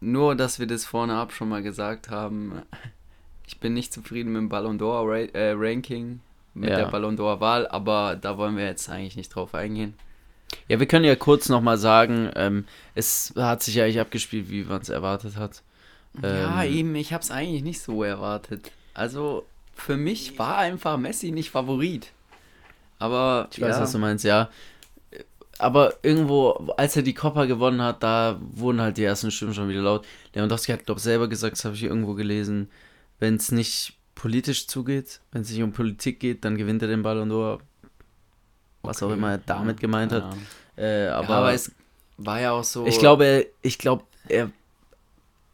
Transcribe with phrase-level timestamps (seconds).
[0.00, 2.62] nur, dass wir das vorne ab schon mal gesagt haben.
[3.46, 6.20] Ich bin nicht zufrieden mit dem Ballon d'Or äh, Ranking,
[6.54, 6.76] mit Ja.
[6.76, 9.94] der Ballon d'Or Wahl, aber da wollen wir jetzt eigentlich nicht drauf eingehen.
[10.68, 14.64] Ja, wir können ja kurz nochmal sagen, ähm, es hat sich ja eigentlich abgespielt, wie
[14.64, 15.62] man es erwartet hat.
[16.22, 18.70] ja, Ähm, eben, ich habe es eigentlich nicht so erwartet.
[18.94, 22.12] Also für mich war einfach Messi nicht Favorit.
[22.98, 24.50] Aber Ich weiß, ja, was du meinst, ja.
[25.60, 29.68] Aber irgendwo, als er die Coppa gewonnen hat, da wurden halt die ersten Stimmen schon
[29.68, 30.06] wieder laut.
[30.34, 32.70] Lewandowski hat, glaube ich, selber gesagt, das habe ich irgendwo gelesen,
[33.18, 37.02] wenn es nicht politisch zugeht, wenn es nicht um Politik geht, dann gewinnt er den
[37.02, 37.60] Ballon d'Or.
[38.82, 40.36] Was auch okay, immer er damit ja, gemeint keine hat.
[40.78, 41.70] Äh, Ja, aber, aber es
[42.16, 42.86] war ja auch so.
[42.86, 44.50] ich glaube, er- ich glaube, er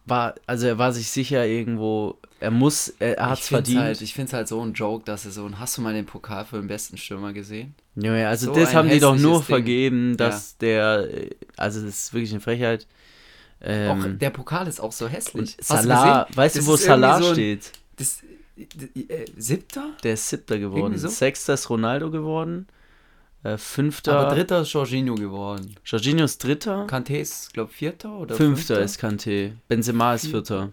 [0.07, 3.81] war, also er war sich sicher irgendwo, er muss, er, er hat es verdient.
[3.81, 5.59] Halt, ich finde es halt so ein Joke, dass er so ein.
[5.59, 7.75] Hast du mal den Pokal für den besten Stürmer gesehen?
[7.97, 9.43] Ja, ja, also So das haben die doch nur Ding.
[9.45, 12.87] vergeben, dass der, äh, also das ist wirklich eine Frechheit.
[13.61, 15.57] Ähm, auch, der Pokal ist auch so hässlich.
[15.57, 17.73] du Salah, weißt du, Das wo ist Salah so ein- steht?
[17.97, 18.19] Das,
[18.57, 19.93] äh, siebter?
[20.03, 20.97] Der ist siebter geworden.
[20.99, 21.09] So?
[21.09, 22.67] Sechster ist Ronaldo geworden.
[23.47, 24.19] Äh, fünfter.
[24.19, 25.77] Aber dritter ist Jorginho geworden.
[25.85, 26.87] Jorginho ist dritter.
[26.87, 29.53] Kanté ist, glaube vierter oder Fünfter ist Kanté.
[29.69, 30.73] Benzema ist Vierter.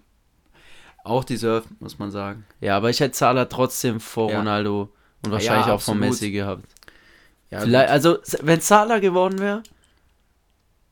[1.04, 2.46] Auch deserved, muss man sagen.
[2.62, 4.40] Ja, aber ich hätte Salah trotzdem vor Ja.
[4.40, 4.90] Ronaldo
[5.24, 5.96] und Ja, wahrscheinlich auch vor.
[5.96, 6.64] Messi gehabt.
[7.52, 7.94] Ja, Vielleicht, gut.
[7.94, 9.62] also, wenn Salah geworden wäre,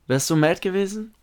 [0.07, 1.15] wärst du mad gewesen?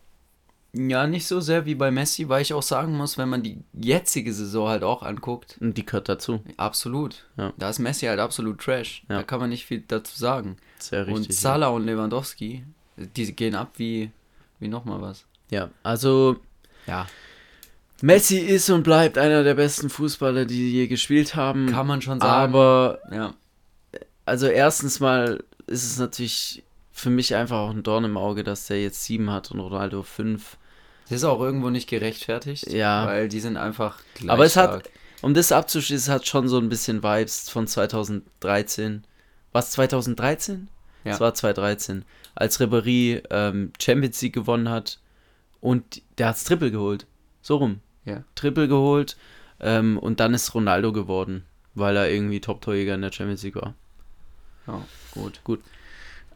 [0.79, 3.59] Ja, nicht so sehr wie bei Messi, weil ich auch sagen muss, wenn man die
[3.73, 6.41] jetzige Saison halt auch anguckt, Und die gehört dazu.
[6.57, 7.25] absolut.
[7.37, 7.53] Ja.
[7.57, 9.03] Da ist Messi halt absolut Trash.
[9.09, 9.17] Ja.
[9.19, 10.57] Da kann man nicht viel dazu sagen.
[10.79, 11.27] Sehr richtig.
[11.29, 12.65] und Salah und Lewandowski,
[12.97, 14.11] die gehen ab wie,
[14.61, 15.25] wie nochmal was.
[15.51, 16.37] Ja, also
[16.87, 17.07] Ja.
[18.01, 21.67] Messi ist und bleibt einer der besten Fußballer, die je gespielt haben.
[21.67, 22.53] Kann man schon sagen.
[22.55, 23.35] Aber ja.
[24.25, 28.67] also erstens mal ist es natürlich für mich einfach auch ein Dorn im Auge, dass
[28.67, 30.57] der jetzt sieben hat und Ronaldo fünf.
[31.09, 32.70] Das ist auch irgendwo nicht gerechtfertigt.
[32.70, 33.06] Ja.
[33.06, 34.91] Weil die sind einfach gleich Aber es hat, stark.
[35.23, 39.05] um das abzuschließen, es hat schon so ein bisschen Vibes von 2013.
[39.53, 40.69] Was 2013?
[41.05, 41.14] Ja.
[41.14, 42.05] Es war 2013,
[42.35, 44.98] als Ribéry ähm, Champions League gewonnen hat
[45.61, 47.07] und der hat's Triple geholt.
[47.40, 47.80] So rum.
[48.05, 48.25] Ja.
[48.35, 49.17] Triple geholt
[49.61, 51.45] ähm, und dann ist Ronaldo geworden,
[51.75, 53.75] weil er irgendwie Top-Torjäger in der Champions League war.
[54.67, 55.40] Ja, gut.
[55.45, 55.61] Gut.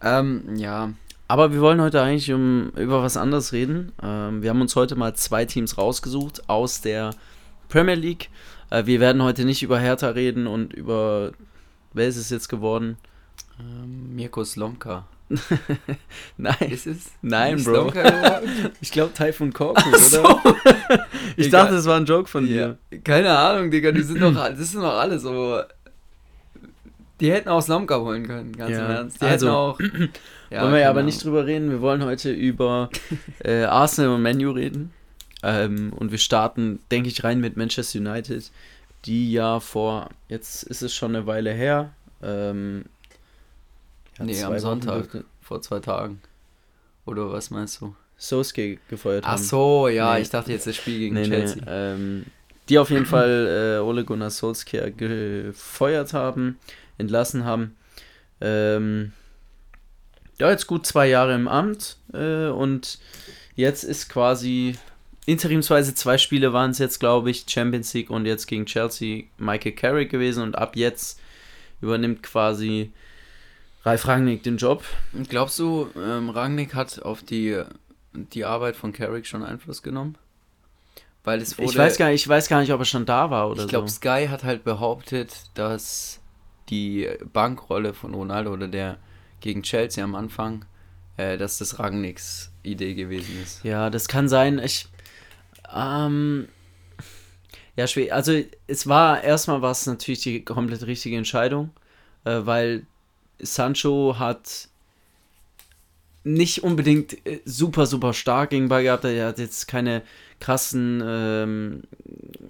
[0.02, 0.92] Ähm, ja.
[1.32, 3.92] Aber wir wollen heute eigentlich um, über was anderes reden.
[4.02, 7.14] Ähm, wir haben uns heute mal zwei Teams rausgesucht aus der
[7.70, 8.28] Premier League.
[8.68, 11.32] Äh, wir werden heute nicht über Hertha reden und über,
[11.94, 12.98] wer ist es jetzt geworden?
[13.58, 15.06] Ähm, Mirko Slomka.
[16.36, 17.12] Nein, Ist es?
[17.22, 17.90] Nein, Ist Bro.
[18.82, 20.20] Ich glaube Typhoon Korkut, Ach so.
[20.22, 20.54] oder?
[21.38, 21.62] Ich Egal.
[21.62, 22.76] dachte, das war ein Joke von Ja.
[22.90, 23.00] dir.
[23.02, 23.90] Keine Ahnung, Digga.
[23.92, 25.62] Die sind doch, das sind doch alle so.
[27.22, 28.84] Die hätten auch Slomka holen können, ganz Ja.
[28.84, 29.22] im Ernst.
[29.22, 29.78] Die Also, hätten auch.
[30.50, 31.06] Ja, wollen wir ja aber Ahnung.
[31.06, 31.70] nicht drüber reden.
[31.70, 32.90] Wir wollen heute über
[33.42, 34.92] äh, Arsenal und Manu reden.
[35.42, 38.50] Ähm, und wir starten, denke ich, rein mit Manchester United,
[39.06, 41.94] die ja vor, jetzt ist es schon eine Weile her.
[42.22, 42.84] Ähm,
[44.18, 45.24] ja, Nee, am Sonntag.
[45.40, 46.20] Vor zwei Tagen.
[47.06, 47.94] Oder was meinst du?
[48.18, 49.42] Solskjaer gefeuert Ach haben.
[49.42, 50.20] so, ja, Nee.
[50.22, 51.62] ich dachte jetzt das Spiel gegen Nee, nee, Chelsea.
[51.66, 52.26] ähm,
[52.68, 56.58] die auf jeden Fall äh, Ole Gunnar Solskjaer gefeuert haben,
[57.02, 57.76] entlassen haben.
[58.40, 59.12] Ähm,
[60.38, 62.98] ja, jetzt gut zwei Jahre im Amt äh, und
[63.54, 64.76] jetzt ist quasi
[65.26, 69.72] interimsweise zwei Spiele waren es jetzt, glaube ich, Champions League und jetzt gegen Chelsea Michael
[69.72, 71.20] Carrick gewesen und ab jetzt
[71.80, 72.92] übernimmt quasi
[73.84, 74.84] Ralf Rangnick den Job.
[75.28, 77.62] Glaubst du, ähm, Rangnick hat auf die,
[78.12, 80.16] die Arbeit von Carrick schon Einfluss genommen?
[81.24, 81.70] Weil es wurde.
[81.70, 83.68] ich weiß gar nicht, ich weiß gar nicht, ob er schon da war oder Ich
[83.68, 83.96] glaube, so.
[83.96, 86.18] Sky hat halt behauptet, dass
[86.72, 88.98] die Bankrolle von Ronaldo oder der
[89.40, 90.64] gegen Chelsea am Anfang,
[91.18, 93.62] äh, dass das Rangnicks Idee gewesen ist.
[93.62, 94.58] Ja, das kann sein.
[94.58, 94.88] Ich.
[95.74, 96.48] Ähm,
[97.76, 98.14] ja, schwer.
[98.14, 101.70] Also, es war erstmal was natürlich die komplett richtige Entscheidung,
[102.24, 102.86] äh, weil
[103.38, 104.68] Sancho hat
[106.24, 109.04] nicht unbedingt äh, super, super stark gegen Ball gehabt.
[109.04, 110.02] Er hat jetzt keine
[110.42, 111.82] krassen ähm,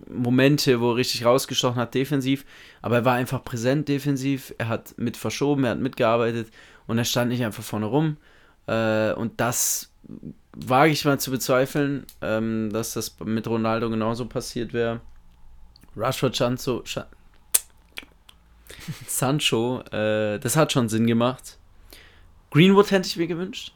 [0.09, 2.45] Momente, wo er richtig rausgestochen hat defensiv,
[2.81, 4.55] aber er war einfach präsent defensiv.
[4.57, 6.49] Er hat mit verschoben, er hat mitgearbeitet
[6.87, 8.17] und er stand nicht einfach vorne rum.
[8.67, 9.91] Äh, und das
[10.55, 15.01] wage ich mal zu bezweifeln, ähm, dass das mit Ronaldo genauso passiert wäre.
[15.95, 17.07] Rashford, Sancho, Scha-
[19.07, 21.59] Sancho, äh, das hat schon Sinn gemacht.
[22.51, 23.75] Greenwood hätte ich mir gewünscht,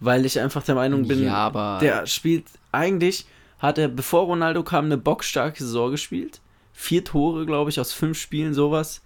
[0.00, 1.50] weil ich einfach der Meinung bin, ja,
[1.80, 3.26] der spielt eigentlich,
[3.62, 6.40] hat er, bevor Ronaldo kam, eine bockstarke Saison gespielt.
[6.72, 9.02] Vier Tore, glaube ich, aus fünf Spielen, sowas.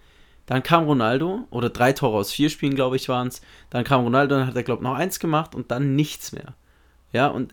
[0.46, 3.42] Dann kam Ronaldo, oder drei Tore aus vier Spielen, glaube ich, waren es.
[3.68, 6.54] Dann kam Ronaldo, dann hat er, glaube ich, noch eins gemacht und dann nichts mehr.
[7.12, 7.52] Ja, und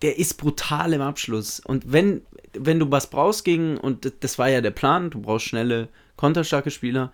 [0.00, 1.60] der ist brutal im Abschluss.
[1.60, 2.22] Und wenn,
[2.54, 6.70] wenn du was brauchst gegen, und das war ja der Plan, du brauchst schnelle, konterstarke
[6.70, 7.12] Spieler,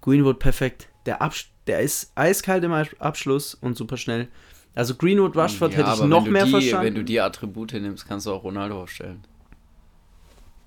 [0.00, 0.88] Greenwood perfekt.
[1.06, 4.28] Der, Abs der ist eiskalt im Abschluss und super schnell.
[4.76, 6.84] Also Greenwood, Rushford ja, hätte ich noch mehr die, verstanden.
[6.84, 9.24] Wenn du die Attribute nimmst, kannst du auch Ronaldo aufstellen.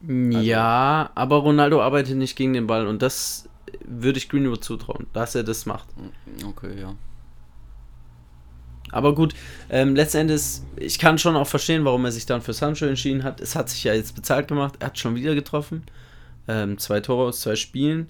[0.01, 3.47] Also, ja, aber Ronaldo arbeitet nicht gegen den Ball und das
[3.85, 5.88] würde ich Greenwood zutrauen, dass er das macht.
[6.44, 6.95] Okay, ja.
[8.91, 9.35] Aber gut,
[9.69, 13.39] ähm, letztendlich, ich kann schon auch verstehen, warum er sich dann für Sancho entschieden hat.
[13.39, 15.83] Es hat sich ja jetzt bezahlt gemacht, er hat schon wieder getroffen.
[16.47, 18.09] Ähm, zwei Tore aus zwei Spielen.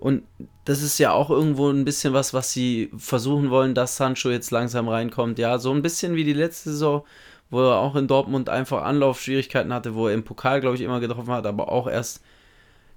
[0.00, 0.22] Und
[0.64, 4.50] das ist ja auch irgendwo ein bisschen was, was sie versuchen wollen, dass Sancho jetzt
[4.50, 5.38] langsam reinkommt.
[5.38, 7.04] Ja, so ein bisschen wie die letzte Saison,
[7.50, 11.00] wo er auch in Dortmund einfach Anlaufschwierigkeiten hatte, wo er im Pokal, glaube ich, immer
[11.00, 12.22] getroffen hat, aber auch erst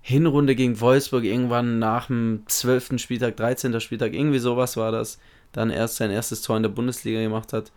[0.01, 3.00] Hinrunde gegen Wolfsburg irgendwann nach dem 12.
[3.00, 3.80] Spieltag, 13.
[3.80, 5.19] Spieltag, irgendwie sowas war das,
[5.51, 7.71] dann erst sein erstes Tor in der Bundesliga gemacht hat.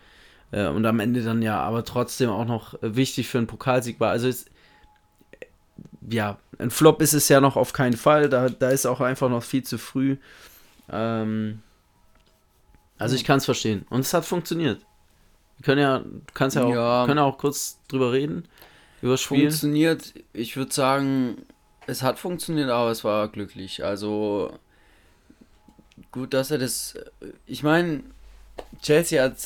[0.51, 4.11] Äh, und am Ende dann ja, aber trotzdem auch noch wichtig für einen Pokalsieg war.
[4.11, 4.47] Also es,
[6.09, 8.29] ja, ein Flop ist es ja noch auf keinen Fall.
[8.29, 10.17] Da, da ist auch einfach noch viel zu früh.
[10.91, 11.61] Ähm,
[12.99, 13.87] also ich kann es verstehen.
[13.91, 14.81] Und es hat funktioniert.
[15.59, 18.47] Wir können ja, du kannst ja auch, ja, können auch kurz drüber reden.
[19.03, 19.41] Über Spiel.
[19.41, 21.37] Funktioniert, ich würde sagen,
[21.87, 23.85] es hat funktioniert, aber es war glücklich.
[23.85, 24.53] Also
[26.13, 26.95] gut, dass er das.
[27.47, 28.03] Ich meine,
[28.83, 29.37] Chelsea hat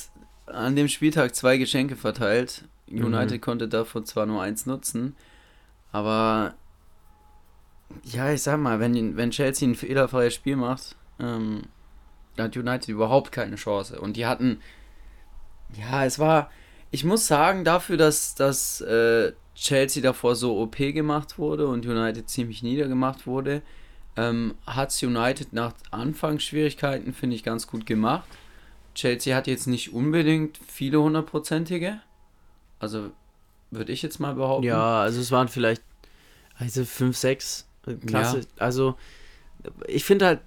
[0.46, 2.64] an dem Spieltag zwei Geschenke verteilt.
[2.90, 3.40] United mhm.
[3.40, 5.14] konnte davon zwar nur eins nutzen,
[5.92, 6.54] aber
[8.04, 11.62] ja, ich sag mal, wenn, wenn Chelsea ein fehlerfreies Spiel macht, ähm,
[12.38, 14.00] hat United überhaupt keine Chance.
[14.00, 14.60] Und die hatten,
[15.76, 16.50] ja, es war,
[16.90, 22.28] ich muss sagen, dafür, dass, dass äh, Chelsea davor so OP gemacht wurde und United
[22.28, 23.62] ziemlich niedergemacht wurde,
[24.16, 28.28] ähm, hat United nach Anfangsschwierigkeiten, finde ich, ganz gut gemacht.
[28.94, 32.00] Chelsea hat jetzt nicht unbedingt viele hundertprozentige.
[32.80, 33.10] Also
[33.70, 34.66] würde ich jetzt mal behaupten.
[34.66, 35.82] Ja, also es waren vielleicht
[36.58, 37.66] also 5, 6
[38.06, 38.40] Klasse.
[38.40, 38.44] Ja.
[38.58, 38.96] Also,
[39.86, 40.40] ich finde halt,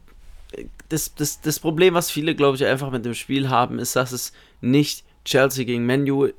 [0.89, 4.11] das, das, das Problem, was viele, glaube ich, einfach mit dem Spiel haben, ist, dass
[4.11, 6.29] es nicht Chelsea gegen Menu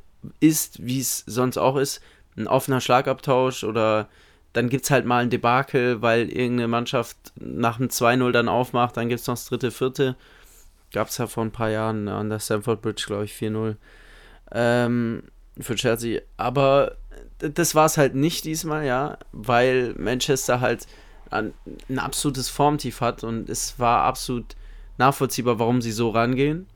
[0.40, 2.00] ist, wie es sonst auch ist.
[2.36, 4.08] Ein offener Schlagabtausch oder
[4.52, 8.96] dann gibt es halt mal ein Debakel, weil irgendeine Mannschaft nach dem 2-0 dann aufmacht,
[8.96, 10.16] dann gibt es noch das dritte, vierte.
[10.92, 13.76] Gab es ja vor ein paar Jahren an der Stamford Bridge, glaube ich, 4-0
[14.52, 15.22] ähm,
[15.60, 16.22] für Chelsea.
[16.36, 16.96] Aber
[17.38, 20.86] das war es halt nicht diesmal, ja, weil Manchester halt
[21.30, 21.52] ein,
[21.88, 24.56] ein absolutes Formtief hat und es war absolut
[24.98, 26.66] nachvollziehbar, warum sie so rangehen.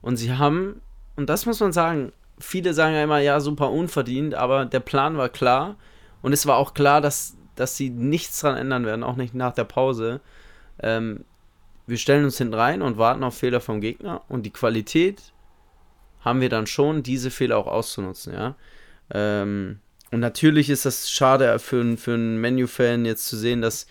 [0.00, 0.80] Und sie haben,
[1.16, 5.16] und das muss man sagen, viele sagen ja immer, ja, super unverdient, aber der Plan
[5.16, 5.76] war klar
[6.22, 9.52] und es war auch klar, dass, dass sie nichts dran ändern werden, auch nicht nach
[9.52, 10.20] der Pause.
[10.80, 11.24] Ähm,
[11.86, 15.32] wir stellen uns hinten rein und warten auf Fehler vom Gegner und die Qualität
[16.20, 18.56] haben wir dann schon, diese Fehler auch auszunutzen, ja.
[19.12, 19.80] Ähm,
[20.10, 23.86] und natürlich ist das schade für, für einen Menu-Fan jetzt zu sehen, dass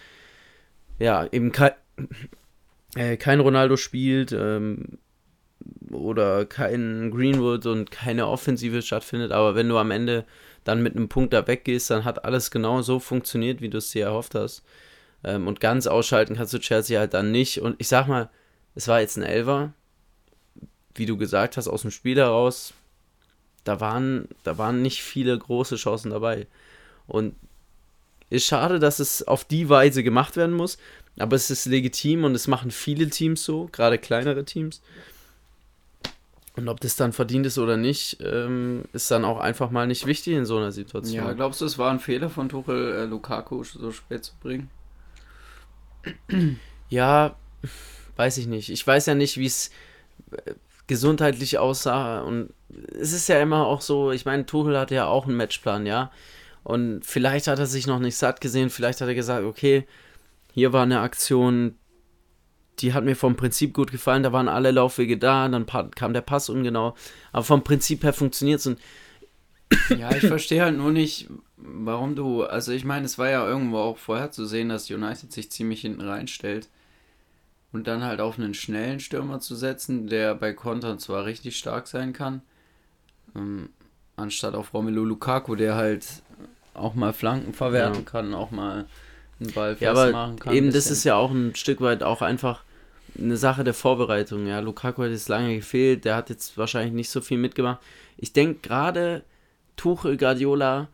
[1.00, 1.72] ja eben kein,
[2.96, 4.98] äh, kein Ronaldo spielt ähm,
[5.92, 9.32] oder kein Greenwood und keine Offensive stattfindet.
[9.32, 10.26] Aber wenn du am Ende
[10.64, 13.92] dann mit einem Punkt da weggehst, dann hat alles genau so funktioniert, wie du es
[13.92, 14.64] dir erhofft hast.
[15.24, 17.62] Ähm, und ganz ausschalten kannst du Chelsea halt dann nicht.
[17.62, 18.30] Und ich sag mal,
[18.76, 19.74] es war jetzt ein Elver,
[20.98, 22.74] wie du gesagt hast, aus dem Spiel heraus
[23.68, 26.48] da waren, da waren nicht viele große Chancen dabei.
[27.06, 27.36] Und
[28.30, 30.78] ist schade, dass es auf die Weise gemacht werden muss,
[31.18, 34.82] aber es ist legitim und es machen viele Teams so, gerade kleinere Teams.
[36.56, 40.08] Und ob das dann verdient ist oder nicht, ähm, ist dann auch einfach mal nicht
[40.08, 41.16] wichtig in so einer Situation.
[41.16, 44.70] Ja, glaubst du, es war ein Fehler von Tuchel, äh, Lukaku so spät zu bringen?
[46.90, 47.36] Ja,
[48.16, 48.70] weiß ich nicht.
[48.70, 49.72] Ich weiß ja nicht, wie es
[50.88, 52.22] gesundheitlich aussah.
[52.22, 52.54] Und
[53.00, 56.12] es ist ja immer auch so, ich meine, Tuchel hatte ja auch einen Matchplan, ja.
[56.64, 59.88] Und vielleicht hat er sich noch nicht satt gesehen, vielleicht hat er gesagt, okay,
[60.54, 61.76] hier war eine Aktion,
[62.80, 66.22] die hat mir vom Prinzip gut gefallen, da waren alle Laufwege da, dann kam der
[66.22, 66.96] Pass ungenau.
[67.32, 68.76] Aber vom Prinzip her funktioniert es.
[69.98, 73.78] Ja, ich verstehe halt nur nicht, warum du, also ich meine, es war ja irgendwo
[73.78, 76.70] auch vorher zu sehen, dass United sich ziemlich hinten reinstellt
[77.72, 81.88] und dann halt auf einen schnellen Stürmer zu setzen, der bei Kontern zwar richtig stark
[81.88, 82.42] sein kann,
[83.36, 83.70] ähm,
[84.16, 86.06] anstatt auf Romelu Lukaku, der halt
[86.74, 88.10] auch mal Flanken verwerten ja.
[88.10, 88.86] kann, auch mal
[89.40, 90.54] einen Ball festmachen ja, kann.
[90.54, 92.64] Eben, das ist ja auch ein Stück weit auch einfach
[93.18, 94.48] eine Sache der Vorbereitung.
[94.48, 97.80] Ja, Lukaku hat jetzt lange gefehlt, der hat jetzt wahrscheinlich nicht so viel mitgemacht.
[98.18, 99.24] Ich denke gerade
[99.76, 100.88] Tuchel, Guardiola,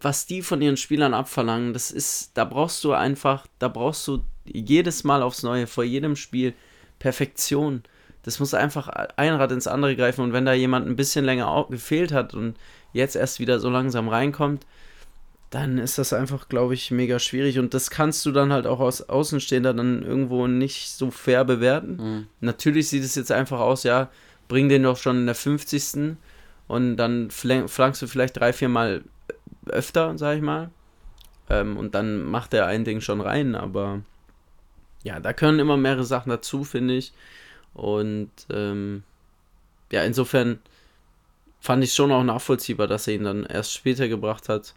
[0.00, 4.22] was die von ihren Spielern abverlangen, das ist, da brauchst du einfach, da brauchst du
[4.46, 6.54] jedes Mal aufs Neue, vor jedem Spiel
[6.98, 7.82] Perfektion.
[8.22, 10.22] das muss einfach ein Rad ins andere greifen.
[10.22, 12.56] Und wenn da jemand ein bisschen länger gefehlt hat und
[12.92, 14.66] jetzt erst wieder so langsam reinkommt,
[15.50, 17.58] dann ist das einfach, glaube ich, mega schwierig.
[17.58, 21.96] Und das kannst du dann halt auch als Außenstehender dann irgendwo nicht so fair bewerten.
[21.96, 22.26] Mhm.
[22.40, 24.10] Natürlich sieht es jetzt einfach aus, ja,
[24.48, 26.16] bring den doch schon in der 50.
[26.66, 29.02] Und dann flankst du vielleicht drei, vier Mal
[29.70, 30.70] öfter, sag ich mal.
[31.50, 34.02] Ähm, und dann macht er ein Ding schon rein, aber
[35.02, 37.12] ja, da können immer mehrere Sachen dazu, finde ich.
[37.74, 39.02] Und ähm,
[39.90, 40.58] ja, insofern
[41.60, 44.74] fand ich schon auch nachvollziehbar, dass er ihn dann erst später gebracht hat.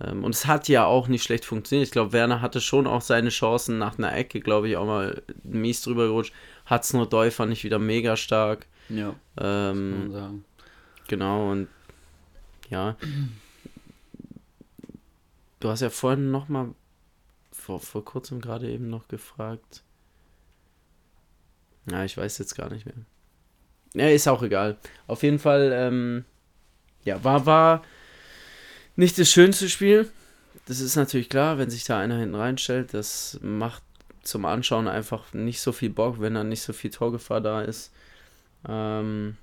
[0.00, 1.86] Ähm, und es hat ja auch nicht schlecht funktioniert.
[1.86, 5.22] Ich glaube, Werner hatte schon auch seine Chancen nach einer Ecke, glaube ich, auch mal
[5.42, 6.34] mies drüber gerutscht.
[6.66, 8.66] Hat's nur Doi fand ich wieder mega stark.
[8.88, 9.14] Ja.
[9.38, 10.44] Ähm.
[11.08, 11.68] Genau, und
[12.70, 12.96] ja.
[15.62, 16.74] Du hast ja vorhin noch mal
[17.52, 19.84] vor, vor kurzem gerade eben noch gefragt.
[21.88, 22.96] Ja, ich weiß jetzt gar nicht mehr.
[23.94, 24.76] Ja, ist auch egal.
[25.06, 26.24] Auf jeden Fall, ähm,
[27.04, 27.82] ja, war, war
[28.96, 30.10] nicht das schönste Spiel.
[30.66, 32.92] Das ist natürlich klar, wenn sich da einer hinten reinstellt.
[32.92, 33.84] Das macht
[34.24, 37.92] zum Anschauen einfach nicht so viel Bock, wenn da nicht so viel Torgefahr da ist.
[38.68, 39.36] Ähm,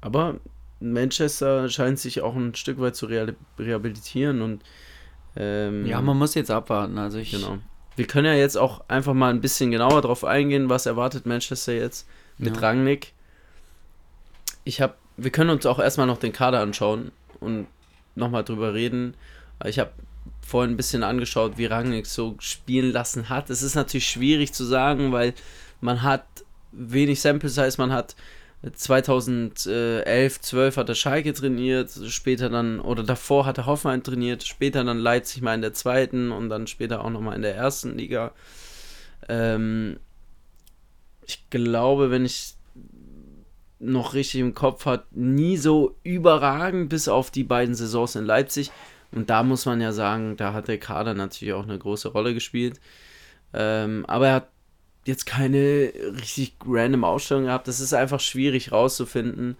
[0.00, 0.40] aber
[0.80, 4.64] Manchester scheint sich auch ein Stück weit zu rehabilitieren und
[5.36, 6.98] ähm, ja, man muss jetzt abwarten.
[6.98, 7.58] Also ich genau.
[7.96, 11.72] Wir können ja jetzt auch einfach mal ein bisschen genauer drauf eingehen, was erwartet Manchester
[11.72, 12.60] jetzt mit ja.
[12.60, 13.14] Rangnick.
[14.64, 17.66] Ich habe, wir können uns auch erstmal noch den Kader anschauen und
[18.14, 19.14] nochmal drüber reden.
[19.64, 19.92] Ich habe
[20.46, 23.48] vorhin ein bisschen angeschaut, wie Rangnick so spielen lassen hat.
[23.48, 25.32] Es ist natürlich schwierig zu sagen, weil
[25.80, 26.24] man hat
[26.72, 28.14] wenig Sample Size, man hat
[28.62, 34.82] 2011, 12 hat er Schalke trainiert, später dann, oder davor hat er Hoffenheim trainiert, später
[34.82, 38.32] dann Leipzig mal in der zweiten und dann später auch nochmal in der ersten Liga.
[39.28, 39.98] Ähm,
[41.26, 42.54] ich glaube, wenn ich
[43.78, 48.70] noch richtig im Kopf hat, nie so überragend bis auf die beiden Saisons in Leipzig.
[49.12, 52.34] Und da muss man ja sagen, da hat der Kader natürlich auch eine große Rolle
[52.34, 52.80] gespielt.
[53.52, 54.48] Ähm, aber er hat
[55.06, 57.68] jetzt keine richtig random Ausstellung gehabt.
[57.68, 59.56] Das ist einfach schwierig rauszufinden.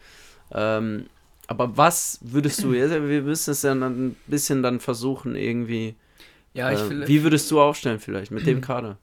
[0.52, 1.06] Ähm,
[1.46, 5.94] aber was würdest du, wir müssen es ja dann ein bisschen dann versuchen, irgendwie.
[6.52, 8.98] Ja, ich äh, Wie würdest du aufstellen, vielleicht mit dem Kader?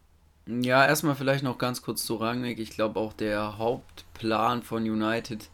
[0.45, 2.59] Ja, erstmal vielleicht noch ganz kurz zu Rangnick.
[2.59, 5.49] Ich glaube auch der Hauptplan von United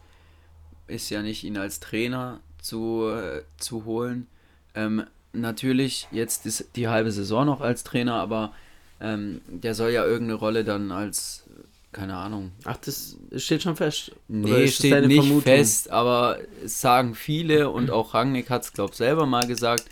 [0.88, 4.26] ist ja nicht, ihn als Trainer zu, äh, zu holen.
[4.74, 8.52] Ähm, natürlich, jetzt ist die halbe Saison noch als Trainer, aber
[9.00, 11.44] ähm, der soll ja irgendeine Rolle dann als,
[11.92, 12.52] keine Ahnung.
[12.64, 14.12] Ach, das steht schon fest?
[14.28, 15.42] Nee, steht nicht Vermutung?
[15.42, 19.84] fest, aber es sagen viele und auch Rangnick hat es, glaube ich, selber mal gesagt,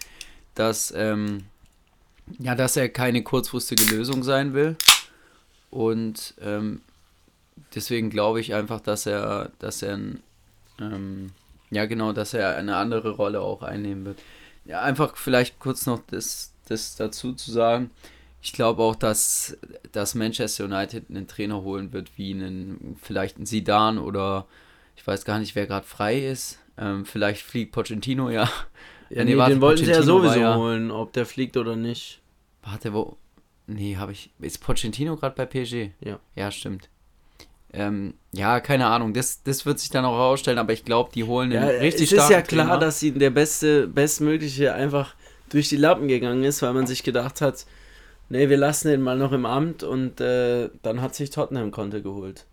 [0.54, 1.44] dass, ähm,
[2.38, 4.76] ja, dass er keine kurzfristige Lösung sein will.
[5.70, 6.82] Und ähm,
[7.74, 10.22] deswegen glaube ich einfach, dass er, dass er ein,
[10.80, 11.32] ähm,
[11.70, 14.18] ja genau, dass er eine andere Rolle auch einnehmen wird.
[14.66, 17.90] Ja, einfach vielleicht kurz noch das, das dazu zu sagen
[18.40, 19.56] ich glaube auch, dass,
[19.92, 24.46] dass Manchester United einen Trainer holen wird, wie einen, vielleicht einen Sidan oder
[24.96, 26.58] ich weiß gar nicht, wer gerade frei ist.
[26.76, 28.48] Ähm, vielleicht fliegt Pochettino ja.
[29.10, 31.76] Ja, nee, nee warte, den wollten sie ja sowieso ja, holen, ob der fliegt oder
[31.76, 32.20] nicht.
[32.62, 33.16] Warte, wo?
[33.66, 34.30] Nee, habe ich.
[34.38, 35.90] Ist Pochettino gerade bei PSG?
[36.00, 36.20] Ja.
[36.36, 36.88] Ja, stimmt.
[37.72, 41.24] Ähm, ja, keine Ahnung, das, das wird sich dann auch herausstellen, aber ich glaube, die
[41.24, 42.78] holen ja, einen richtig Es ist ja klar, Trainer.
[42.78, 45.14] dass ihnen der beste, bestmögliche einfach
[45.50, 47.66] durch die Lappen gegangen ist, weil man sich gedacht hat,
[48.28, 52.02] nee, wir lassen ihn mal noch im Amt und äh, dann hat sich Tottenham Konte
[52.02, 52.46] geholt.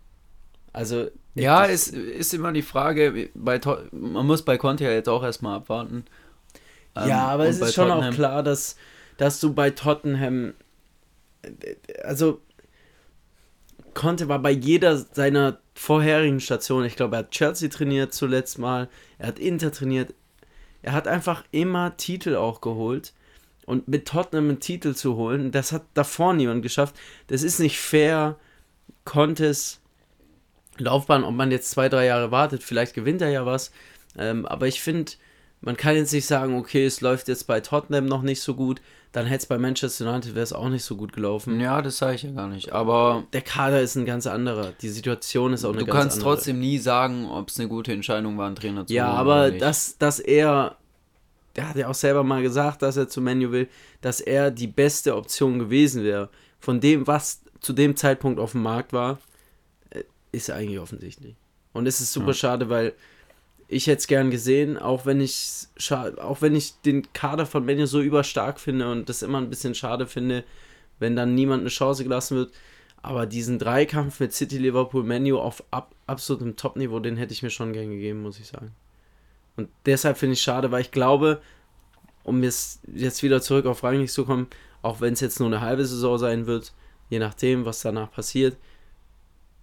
[0.72, 1.08] Also.
[1.34, 3.60] Ja, es ist immer die Frage, bei
[3.92, 6.06] man muss bei Conte ja jetzt auch erstmal abwarten.
[6.94, 8.12] Ähm, ja, aber es ist schon Tottenham.
[8.12, 8.76] auch klar, dass,
[9.18, 10.54] dass du bei Tottenham.
[12.02, 12.40] Also.
[13.92, 18.90] Conte war bei jeder seiner vorherigen Stationen, ich glaube, er hat Chelsea trainiert zuletzt mal,
[19.16, 20.12] er hat Inter trainiert,
[20.82, 23.14] er hat einfach immer Titel auch geholt
[23.66, 26.94] und mit Tottenham einen Titel zu holen, das hat davor niemand geschafft.
[27.26, 28.36] Das ist nicht fair.
[29.04, 29.80] Contes
[30.78, 33.72] Laufbahn, ob man jetzt zwei, drei Jahre wartet, vielleicht gewinnt er ja was.
[34.18, 35.12] Ähm, aber ich finde,
[35.60, 38.80] man kann jetzt nicht sagen, okay, es läuft jetzt bei Tottenham noch nicht so gut,
[39.12, 41.58] dann hätte es bei Manchester United wäre es auch nicht so gut gelaufen.
[41.58, 42.72] Ja, das sage ich ja gar nicht.
[42.72, 44.72] Aber der Kader ist ein ganz anderer.
[44.82, 45.96] Die Situation ist auch eine ganz andere.
[45.96, 49.08] Du kannst trotzdem nie sagen, ob es eine gute Entscheidung war, einen Trainer zu Ja,
[49.08, 50.76] aber dass, dass er
[51.56, 53.68] der hat ja auch selber mal gesagt, dass er zu Menu will,
[54.00, 56.28] dass er die beste Option gewesen wäre.
[56.60, 59.18] Von dem, was zu dem Zeitpunkt auf dem Markt war,
[59.90, 61.36] äh, ist er eigentlich offensichtlich.
[61.72, 62.34] Und es ist super ja.
[62.34, 62.94] schade, weil
[63.68, 67.86] ich hätte es gern gesehen, auch wenn ich auch wenn ich den Kader von Menu
[67.86, 70.44] so überstark finde und das immer ein bisschen schade finde,
[70.98, 72.52] wenn dann niemand eine Chance gelassen wird.
[73.02, 77.50] Aber diesen Dreikampf mit City, Liverpool, Menu auf ab, absolutem Top-Niveau, den hätte ich mir
[77.50, 78.72] schon gern gegeben, muss ich sagen.
[79.56, 81.40] Und deshalb finde ich schade, weil ich glaube,
[82.24, 84.48] um jetzt, jetzt wieder zurück auf Rangnick zu kommen,
[84.82, 86.72] auch wenn es jetzt nur eine halbe Saison sein wird,
[87.08, 88.56] je nachdem, was danach passiert,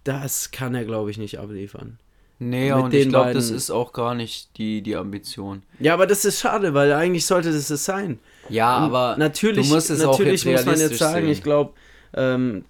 [0.04, 1.98] das kann er, glaube ich, nicht abliefern.
[2.38, 5.62] Nee, Mit und ich glaube, das ist auch gar nicht die, die Ambition.
[5.78, 8.18] Ja, aber das ist schade, weil eigentlich sollte das es sein.
[8.48, 11.32] Ja, Und aber natürlich, es natürlich muss man jetzt sagen, sehen.
[11.32, 11.74] ich glaube,
[12.12, 12.64] ähm,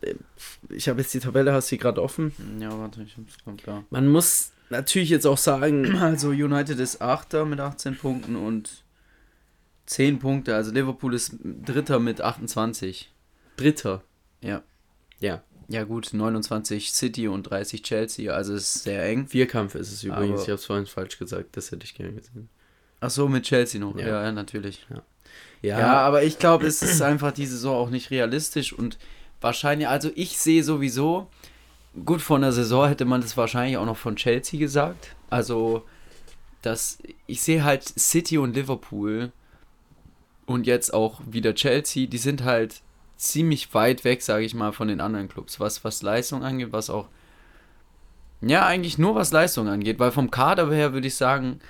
[0.69, 2.33] ich habe jetzt die Tabelle, hast du gerade offen.
[2.61, 3.85] Ja, warte, ich hab's grad da.
[3.90, 8.83] Man muss natürlich jetzt auch sagen, Also United ist Achter mit 18 Punkten und
[9.87, 10.54] 10 Punkte.
[10.54, 13.12] Also Liverpool ist Dritter mit 28.
[13.56, 14.02] Dritter.
[14.40, 14.62] Ja.
[15.21, 15.42] Ja.
[15.68, 18.33] Ja gut, 29 City und 30 Chelsea.
[18.33, 19.26] Also es ist sehr eng.
[19.28, 20.33] Vierkampf ist es übrigens.
[20.33, 21.56] Aber- ich habe es vorhin falsch gesagt.
[21.56, 22.49] Das hätte ich gerne gesehen.
[23.00, 23.97] Ach so, mit Chelsea noch.
[23.97, 24.06] Ja.
[24.09, 24.87] Ja, ja, natürlich.
[24.90, 28.99] Ja, Ja, aber ich glaube, es ist einfach die Saison auch nicht realistisch und
[29.40, 31.30] wahrscheinlich, also ich sehe sowieso,
[32.04, 35.14] gut, von der Saison hätte man das wahrscheinlich auch noch von Chelsea gesagt.
[35.30, 35.84] Also,
[36.62, 39.32] dass ich sehe halt City und Liverpool
[40.46, 42.80] und jetzt auch wieder Chelsea, die sind halt
[43.16, 46.90] ziemlich weit weg, sage ich mal, von den anderen Clubs, was, was Leistung angeht, was
[46.90, 47.08] auch,
[48.40, 51.60] ja, eigentlich nur was Leistung angeht, weil vom Kader her würde ich sagen,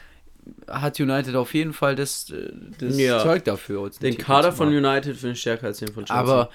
[0.68, 3.22] hat United auf jeden Fall das, äh, das Ja.
[3.22, 3.90] Zeug dafür.
[3.90, 4.68] den Titel Kader von.
[4.68, 6.16] United finde ich stärker als den von Chelsea.
[6.16, 6.50] Aber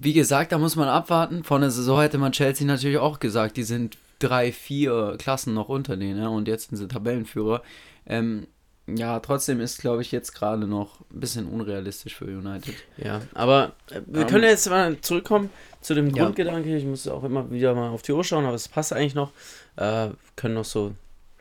[0.00, 1.44] wie gesagt, da muss man abwarten.
[1.44, 5.68] Vor der Saison hätte man Chelsea natürlich auch gesagt, die sind drei, vier Klassen noch
[5.68, 6.30] unter denen ne?
[6.30, 7.62] und jetzt sind sie Tabellenführer.
[8.06, 8.46] Ähm,
[8.86, 12.74] ja, trotzdem ist, glaube ich, jetzt gerade noch ein bisschen unrealistisch für United.
[12.96, 15.50] Ja, aber äh, wir Ähm, können jetzt mal zurückkommen
[15.80, 16.12] zu dem.
[16.12, 16.74] Grundgedanke.
[16.76, 19.32] Ich muss auch immer wieder mal auf die Uhr schauen, aber es passt eigentlich noch.
[19.76, 20.94] Äh, können noch so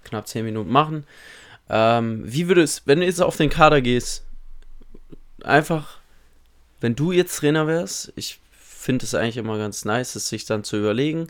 [0.04, 1.06] knapp 10 Minuten machen.
[1.70, 4.24] Ähm, wie würdest, wenn du jetzt auf den Kader gehst,
[5.44, 6.00] einfach,
[6.82, 8.40] wenn du jetzt Trainer wärst, ich
[8.88, 11.28] finde es eigentlich immer ganz nice, es sich dann zu überlegen,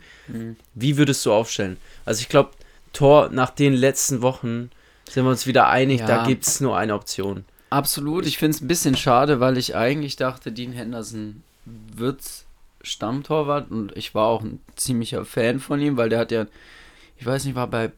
[0.74, 1.76] wie würdest du aufstellen?
[2.06, 2.52] Also ich glaube,
[2.92, 4.70] Tor nach den letzten Wochen
[5.10, 6.06] sind wir uns wieder einig, Ja.
[6.06, 7.44] da gibt es nur eine Option.
[7.70, 12.22] Absolut, ich finde es ein bisschen schade, weil ich eigentlich dachte, Dean Henderson wird
[12.80, 16.46] Stammtorwart und ich war auch ein ziemlicher Fan von ihm, weil der hat ja,
[17.16, 17.90] ich weiß nicht, war bei,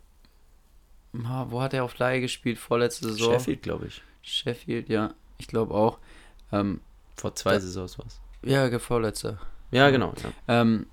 [1.13, 3.35] wo hat er auf Leihe gespielt, vorletzte Saison?
[3.35, 4.03] Sheffield, glaube ich.
[4.23, 5.99] Sheffield, ja, ich glaube auch.
[6.53, 6.81] Ähm,
[7.17, 8.19] Vor zwei Da- Saisons war es.
[8.43, 9.39] Ja, vorletzter.
[9.71, 10.15] Ja, genau.
[10.23, 10.61] Ja.
[10.63, 10.87] Ähm,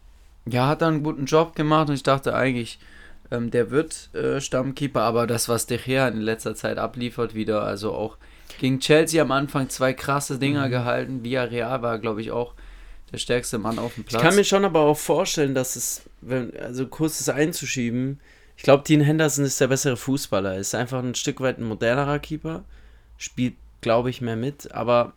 [0.45, 2.79] ja, hat dann einen guten Job gemacht und ich dachte eigentlich,
[3.31, 7.63] ähm, der wird äh, Stammkeeper, aber das, was De Gea in letzter Zeit abliefert, wieder,
[7.63, 8.17] also auch
[8.60, 11.23] gegen Chelsea am Anfang zwei krasse Dinger gehalten.
[11.23, 12.53] Villarreal war, glaube ich, auch
[13.12, 14.21] der stärkste Mann auf dem Ich Platz.
[14.21, 18.19] kann mir schon aber auch vorstellen, dass es, wenn, also kurz das einzuschieben,
[18.55, 20.57] ich glaube, Dean Henderson ist der bessere Fußballer.
[20.57, 22.63] Ist einfach ein Stück weit ein modernerer Keeper.
[23.17, 25.13] Spielt, glaube ich, mehr mit, aber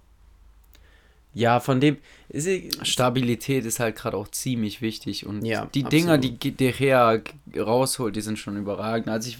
[1.34, 1.98] ja, von dem.
[2.28, 2.48] Ist,
[2.86, 6.42] Stabilität ist halt gerade auch ziemlich wichtig und Ja, die Dinger, absolut.
[6.44, 7.20] die De Gea
[7.56, 9.08] rausholt, die sind schon überragend.
[9.08, 9.38] Also ich,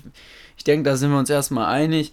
[0.57, 2.13] ich denke, da sind wir uns erstmal einig.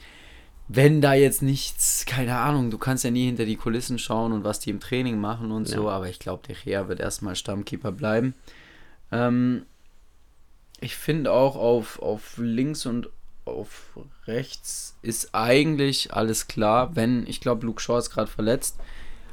[0.70, 4.44] Wenn da jetzt nichts, keine Ahnung, du kannst ja nie hinter die Kulissen schauen und
[4.44, 5.92] was die im Training machen und so, Ja.
[5.92, 8.34] aber ich glaube, De Gea wird erstmal Stammkeeper bleiben.
[9.12, 9.66] Ähm,
[10.82, 13.10] ich finde auch auf, auf links und
[13.46, 18.76] auf rechts ist eigentlich alles klar, wenn, ich glaube, Luke Shaw ist gerade verletzt.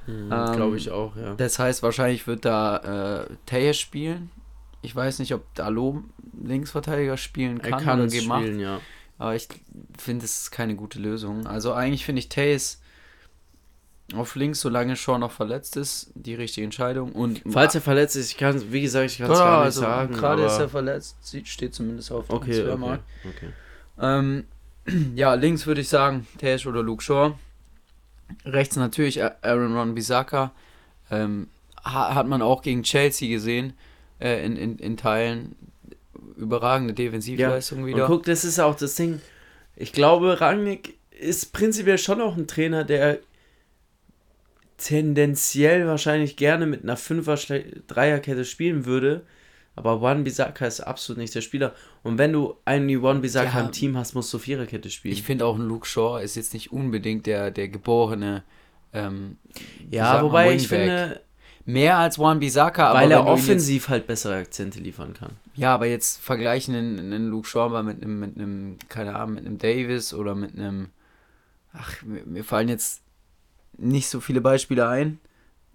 [0.06, 1.34] Glaube Ähm, ich auch, ja.
[1.34, 4.30] Das heißt, wahrscheinlich wird da äh, Teje spielen.
[4.82, 6.02] Ich weiß nicht, ob Dalo
[6.42, 8.42] Linksverteidiger spielen Er kann, kann oder es gemacht.
[8.42, 8.80] spielen, ja.
[9.18, 9.48] Aber ich
[9.98, 11.46] finde, es ist keine gute Lösung.
[11.46, 12.80] Also eigentlich finde ich Tays
[14.14, 17.12] auf links, solange Shaw noch verletzt ist, die richtige Entscheidung.
[17.12, 19.80] Und Falls er verletzt ist, ich kann, wie gesagt, ich kann es gar nicht also
[19.80, 20.14] sagen.
[20.14, 23.48] gerade ist er verletzt, steht zumindest auf dem Okay, okay, okay.
[23.98, 24.44] Ähm,
[25.14, 27.32] ja, links würde ich sagen, Tesh oder Luke Shaw.
[28.44, 30.52] Rechts natürlich Aaron Ron Bisaka.
[31.10, 31.48] Ähm,
[31.84, 33.74] ha hat man auch gegen Chelsea gesehen,
[34.20, 35.56] äh, in, in, in Teilen.
[36.36, 38.06] Überragende Defensivleistung Und wieder.
[38.06, 39.20] guck, das ist auch das Ding.
[39.76, 43.20] Ich glaube, Rangnick ist prinzipiell schon auch ein Trainer, der
[44.76, 49.22] tendenziell wahrscheinlich gerne mit einer 5er Dreierkette spielen würde.
[49.76, 51.74] Aber One Bisaka ist absolut nicht der Spieler.
[52.02, 53.64] Und wenn du einen One Bisaka Ja.
[53.66, 55.14] im Team hast, musst du Viererkette spielen.
[55.14, 58.44] Ich finde auch ein Luke Shaw ist jetzt nicht unbedingt der, der geborene.
[58.92, 59.38] Ähm,
[59.88, 61.20] wie ja, man, wobei ich finde,
[61.66, 65.30] Mehr als Juan Bisaka, aber weil er offensiv halt bessere Akzente liefern kann.
[65.54, 69.36] Ja, aber jetzt vergleichen einen, einen Luke Shaw mal mit einem, mit einem, keine Ahnung,
[69.36, 70.90] mit einem Davis oder mit einem.
[71.72, 73.00] Ach, mir, mir fallen jetzt
[73.78, 75.18] nicht so viele Beispiele ein.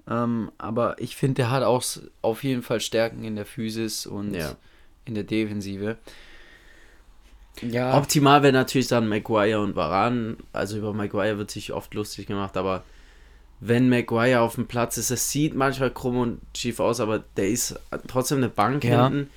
[0.10, 1.84] Ähm, aber ich finde, der hat auch
[2.22, 4.56] auf jeden Fall Stärken in der Physis und Ja.
[5.06, 5.98] in der Defensive.
[7.62, 10.38] Ja, Optimal wäre natürlich dann Maguire und Varan.
[10.54, 12.84] Also über Maguire wird sich oft lustig gemacht, aber
[13.60, 15.12] wenn Maguire auf dem Platz ist.
[15.12, 19.10] Es sieht manchmal krumm und schief aus, aber der ist trotzdem eine Bank Ja.
[19.10, 19.30] hinten.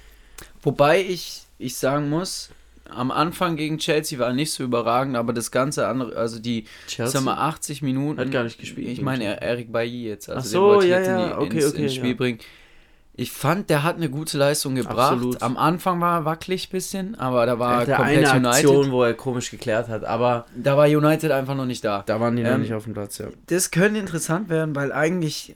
[0.62, 2.50] Wobei ich, ich sagen muss,
[2.92, 7.20] am Anfang gegen Chelsea war nicht so überragend, aber das ganze andere, also die, Chelsea?
[7.20, 8.18] mal, 80 Minuten.
[8.20, 10.28] Hat gar nicht gespielt Ich meine, er- Eric Bailly jetzt.
[10.28, 12.10] Also Ach den so, wollte ich ja, jetzt in die, okay, ins, okay, ins Spiel
[12.10, 12.16] ja.
[12.16, 12.38] bringen.
[13.14, 15.12] Ich fand, der hat eine gute Leistung gebracht.
[15.12, 15.42] Absolut.
[15.42, 18.64] Am Anfang war er wackelig bisschen, aber da Er war hatte komplett eine United.
[18.70, 22.02] Aktion, wo er komisch geklärt hat, aber Da war United einfach noch nicht da.
[22.06, 23.26] da waren die noch Ähm, nicht auf dem Platz, ja.
[23.48, 25.54] Das könnte interessant werden, weil eigentlich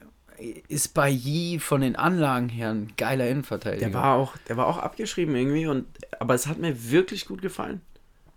[0.68, 3.86] ist Bailly von den Anlagen her ein geiler Innenverteidiger.
[3.86, 5.86] Der war auch, der war auch abgeschrieben irgendwie und
[6.18, 7.80] aber es hat mir wirklich gut gefallen.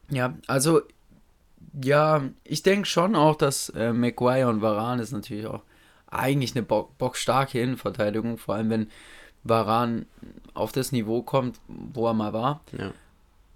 [0.09, 0.81] Ja, also,
[1.83, 5.61] ja, ich denke schon auch, dass äh, Maguire und Varane ist natürlich auch
[6.07, 8.87] eigentlich eine bock bockstarke Innenverteidigung, vor allem wenn
[9.43, 10.05] Varane
[10.53, 12.61] auf das Niveau kommt, wo er mal war.
[12.77, 12.91] Ja.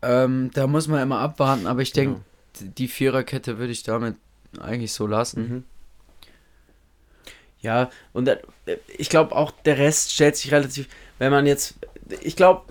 [0.04, 2.22] Ähm, da muss man immer abwarten, aber ich denke,
[2.60, 2.72] Genau.
[2.78, 4.16] die Viererkette würde ich damit
[4.60, 5.42] eigentlich so lassen.
[5.50, 5.64] Mhm.
[7.64, 8.30] Ja, und
[8.98, 11.76] ich glaube auch der Rest stellt sich relativ, wenn man jetzt,
[12.22, 12.62] ich glaube,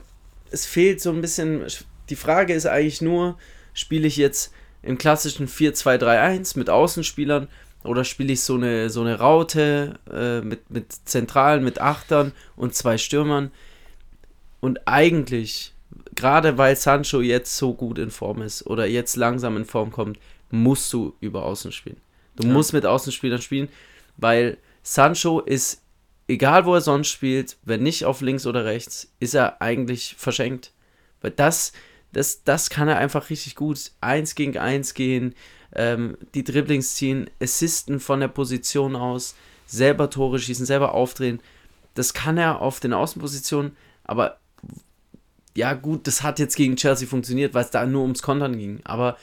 [0.50, 1.62] es fehlt so ein bisschen,
[2.10, 3.38] die Frage ist eigentlich nur,
[3.74, 4.52] spiele ich jetzt
[4.82, 7.48] im klassischen 4-2-3-1 mit Außenspielern
[7.84, 12.74] oder spiele ich so eine, so eine Raute äh, mit, mit Zentralen, mit Achtern und
[12.74, 13.50] zwei Stürmern
[14.60, 15.72] und eigentlich,
[16.14, 20.18] gerade weil Sancho jetzt so gut in Form ist oder jetzt langsam in Form kommt,
[20.50, 21.96] musst du über Außen spielen.
[22.36, 22.52] Du Ja.
[22.52, 23.68] musst mit Außenspielern spielen,
[24.18, 25.82] weil Sancho ist,
[26.28, 30.72] egal wo er sonst spielt, wenn nicht auf links oder rechts, ist er eigentlich verschenkt.
[31.20, 31.72] Weil das,
[32.12, 33.92] das, das kann er einfach richtig gut.
[34.00, 35.34] Eins gegen eins gehen,
[35.74, 39.34] ähm, die Dribblings ziehen, Assisten von der Position aus,
[39.66, 41.40] selber Tore schießen, selber aufdrehen.
[41.94, 44.38] Das kann er auf den Außenpositionen, aber
[45.54, 48.80] ja gut, das hat jetzt gegen Chelsea funktioniert, weil es da nur ums Kontern ging.
[48.84, 49.16] Aber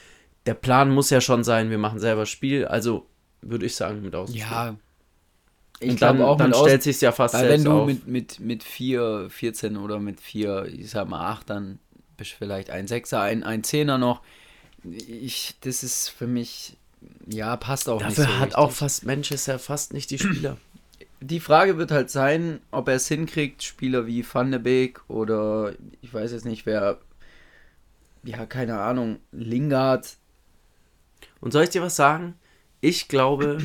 [0.45, 2.65] der Plan muss ja schon sein, wir machen selber Spiel.
[2.65, 3.08] Also
[3.41, 4.48] würde ich sagen, mit Außenspiel.
[4.48, 4.76] Ja,
[5.80, 7.88] ich glaube auch dann stellt sich ja fast Weil selbst wenn du auf.
[7.88, 11.80] mit, mit, mit 4, 14 oder mit 4, ich sag mal 8, dann
[12.18, 14.22] bist du vielleicht ein Sechser, ein, ein Zehner noch.
[14.84, 16.78] Ich, das ist für mich,
[17.28, 18.58] ja, passt auch Dafür nicht so hat richtig.
[18.58, 20.58] auch fast Manchester fast nicht die Spieler.
[21.22, 25.74] Die Frage wird halt sein, ob er es hinkriegt, Spieler wie Van de Beek oder
[26.02, 26.98] ich weiß jetzt nicht, wer,
[28.24, 30.15] ja, keine Ahnung, Lingard.
[31.42, 32.36] Und soll ich dir was sagen?
[32.80, 33.58] Ich glaube,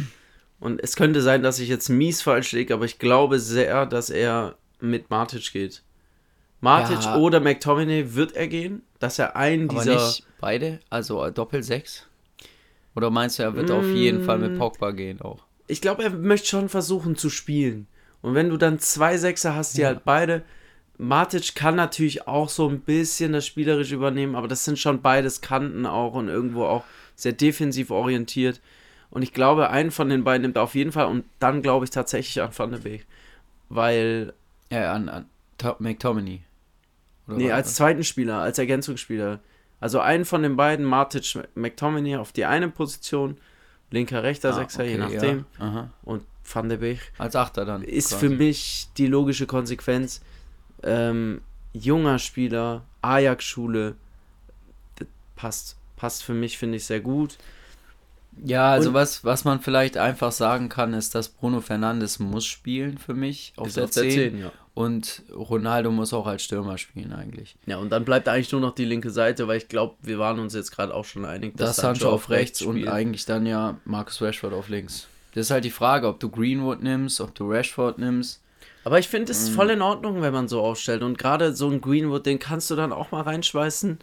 [0.65, 4.11] und es könnte sein, dass ich jetzt mies falsch liege, aber ich glaube sehr, dass
[4.11, 5.83] er mit Matic geht.
[6.61, 7.17] Matic Ja.
[7.17, 9.95] oder McTominay wird er gehen, dass er einen Aber dieser.
[9.95, 12.03] nicht beide, also Doppel-6?
[12.97, 14.43] Oder meinst du, er wird auf jeden Fall Mm.
[14.43, 15.41] mit Pogba gehen auch?
[15.67, 17.87] Ich glaube, er möchte schon versuchen zu spielen.
[18.23, 19.89] Und wenn du dann zwei Sechser hast, die Ja.
[19.89, 20.43] halt beide.
[20.97, 25.41] Matic kann natürlich auch so ein bisschen das spielerisch übernehmen, aber das sind schon beides
[25.41, 26.85] Kanten auch und irgendwo auch
[27.17, 28.61] sehr defensiv orientiert.
[29.15, 31.85] Und ich glaube, einen von den beiden nimmt er auf jeden Fall und dann glaube
[31.87, 33.07] ich tatsächlich an Van de Beek.
[33.71, 34.35] Weil,
[34.71, 36.41] Ja, an, an To- McTominay.
[37.29, 39.41] Oder nee, als zweiten Spieler, als Ergänzungsspieler.
[39.81, 43.39] Also einen von den beiden, Matic, McTominay auf die eine Position,
[43.91, 45.45] linker, rechter Ah, Sechser, je okay, nachdem.
[45.59, 45.91] Ja.
[46.03, 47.83] Und Van de Beek Als Achter dann.
[47.83, 48.29] ist quasi.
[48.29, 50.21] für mich die logische Konsequenz.
[50.83, 51.41] Ähm,
[51.73, 53.95] junger Spieler, Ajax-Schule,
[55.37, 55.77] passt.
[55.97, 57.39] Passt für mich, finde ich, sehr gut.
[58.45, 62.47] Ja, also Und- was, was man vielleicht einfach sagen kann, ist, dass Bruno Fernandes muss
[62.47, 64.11] spielen für mich auf Ist der auf der 10.
[64.13, 64.53] 10, ja.
[64.75, 67.55] Und Ronaldo muss auch als Stürmer spielen eigentlich.
[67.65, 70.41] Ja, und dann bleibt eigentlich nur noch die linke Seite, weil ich glaube, wir waren
[70.41, 72.89] uns jetzt gerade auch schon einig, Das Sancho auf rechts und spielt.
[72.89, 75.07] eigentlich dann ja Marcus Rashford auf links.
[75.35, 78.41] Das ist halt die Frage, ob du Greenwood nimmst, ob du Rashford nimmst.
[78.83, 79.55] Aber ich finde es Mhm.
[79.55, 81.03] voll in Ordnung, wenn man so aufstellt.
[81.03, 83.99] Und gerade so ein Greenwood, den kannst du dann auch mal reinschweißen.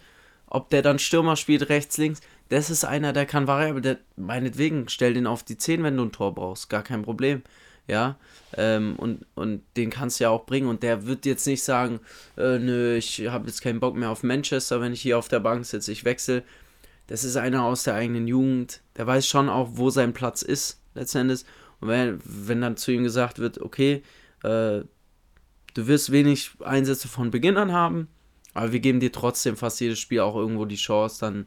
[0.47, 2.19] Ob der dann Stürmer spielt, rechts, links.
[2.51, 3.81] Das ist einer, der kann variabel.
[3.81, 6.69] Der, meinetwegen, stell den auf die 10, wenn du ein Tor brauchst.
[6.69, 7.43] Gar kein Problem.
[7.87, 8.17] Ja.
[8.57, 10.67] Ähm, und, und den kannst du ja auch bringen.
[10.67, 12.01] Und der wird jetzt nicht sagen,
[12.35, 15.39] äh, nö, ich habe jetzt keinen Bock mehr auf Manchester, wenn ich hier auf der
[15.39, 16.43] Bank sitze, ich wechsle.
[17.07, 18.81] Das ist einer aus der eigenen Jugend.
[18.97, 21.45] Der weiß schon auch, wo sein Platz ist, letztendlich.
[21.79, 24.03] Und wenn, wenn dann zu ihm gesagt wird, okay,
[24.43, 24.83] äh,
[25.73, 28.09] du wirst wenig Einsätze von Beginn an haben,
[28.53, 31.45] aber wir geben dir trotzdem fast jedes Spiel auch irgendwo die Chance, dann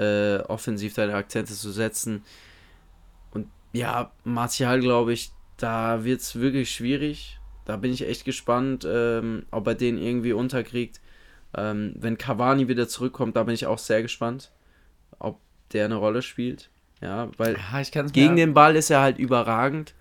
[0.00, 2.24] äh, offensiv deine Akzente zu setzen.
[3.32, 7.38] Und ja, Martial, glaube ich, da wird es wirklich schwierig.
[7.66, 11.00] Da bin ich echt gespannt, ähm, ob er den irgendwie unterkriegt.
[11.54, 14.50] Ähm, wenn Cavani wieder zurückkommt, da bin ich auch sehr gespannt,
[15.18, 15.38] ob
[15.72, 16.70] der eine Rolle spielt.
[17.00, 19.94] Ja, weil Ja, gegen den Ball ist er halt überragend.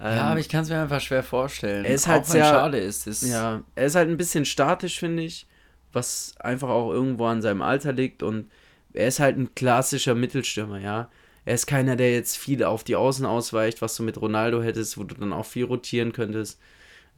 [0.00, 1.84] Ja, Ähm, aber ich kann es mir einfach schwer vorstellen.
[1.84, 3.06] Er ist halt auch wenn sehr- schade ist.
[3.06, 5.46] ist Ja, er ist halt ein bisschen statisch, finde ich,
[5.92, 8.50] was einfach auch irgendwo an seinem Alter liegt und
[8.94, 11.10] er ist halt ein klassischer Mittelstürmer, ja.
[11.44, 14.96] Er ist keiner, der jetzt viel auf die Außen ausweicht, was du mit Ronaldo hättest,
[14.96, 16.58] wo du dann auch viel rotieren könntest,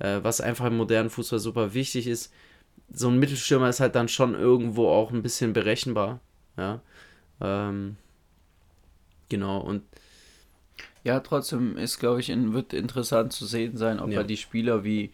[0.00, 2.32] äh, was einfach im modernen Fußball super wichtig ist.
[2.92, 6.20] So ein Mittelstürmer ist halt dann schon irgendwo auch ein bisschen berechenbar.
[6.56, 6.80] Ja.
[7.40, 7.96] Ähm,
[9.28, 9.82] genau, und
[11.04, 14.18] ja, trotzdem ist, glaube ich, in, wird interessant zu sehen sein, ob ja.
[14.18, 15.12] er die Spieler wie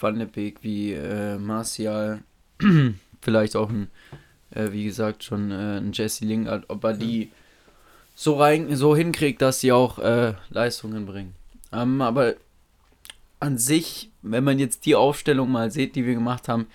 [0.00, 2.22] Van de Beek, wie äh, Martial,
[3.20, 3.90] vielleicht auch ein,
[4.50, 7.30] äh, wie gesagt, schon äh, ein Jesse Lingard, ob er die
[8.14, 11.34] so rein, so hinkriegt, dass sie auch äh, Leistungen bringen.
[11.72, 12.34] Ähm, aber
[13.40, 16.66] an sich, wenn man jetzt die Aufstellung mal sieht, die wir gemacht haben,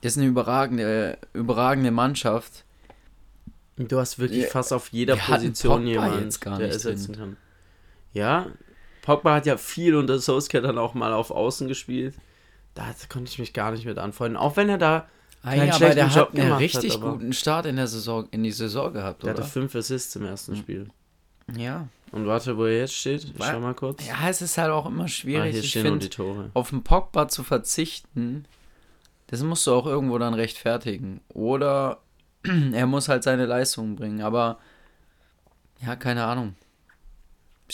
[0.00, 2.64] das ist eine überragende, überragende Mannschaft.
[3.76, 7.36] Du hast wirklich fast auf jeder Position jemanden, der ersetzen kann.
[8.12, 8.46] Ja,
[9.02, 12.14] Pogba hat ja viel unter Solskjaer dann auch mal auf Außen gespielt.
[12.74, 14.36] Da konnte ich mich gar nicht mit anfreunden.
[14.36, 15.08] Auch wenn er da
[15.42, 18.42] ah, ja, aber der Job hat einen richtig hat, guten Start in der Saison, in
[18.42, 19.34] die Saison gehabt, der oder?
[19.34, 20.60] Der hatte fünf Assists im ersten hm.
[20.60, 20.88] Spiel.
[21.56, 21.88] Ja.
[22.12, 23.24] Und warte, wo er jetzt steht.
[23.24, 24.06] Ich schau mal kurz.
[24.06, 25.50] Ja, es ist halt auch immer schwierig.
[25.50, 26.50] Ah, hier stehen find, die Tore.
[26.54, 28.44] Auf den Pogba zu verzichten,
[29.28, 31.20] das musst du auch irgendwo dann rechtfertigen.
[31.28, 32.00] Oder
[32.72, 34.20] er muss halt seine Leistungen bringen.
[34.20, 34.58] Aber
[35.80, 36.54] ja, keine Ahnung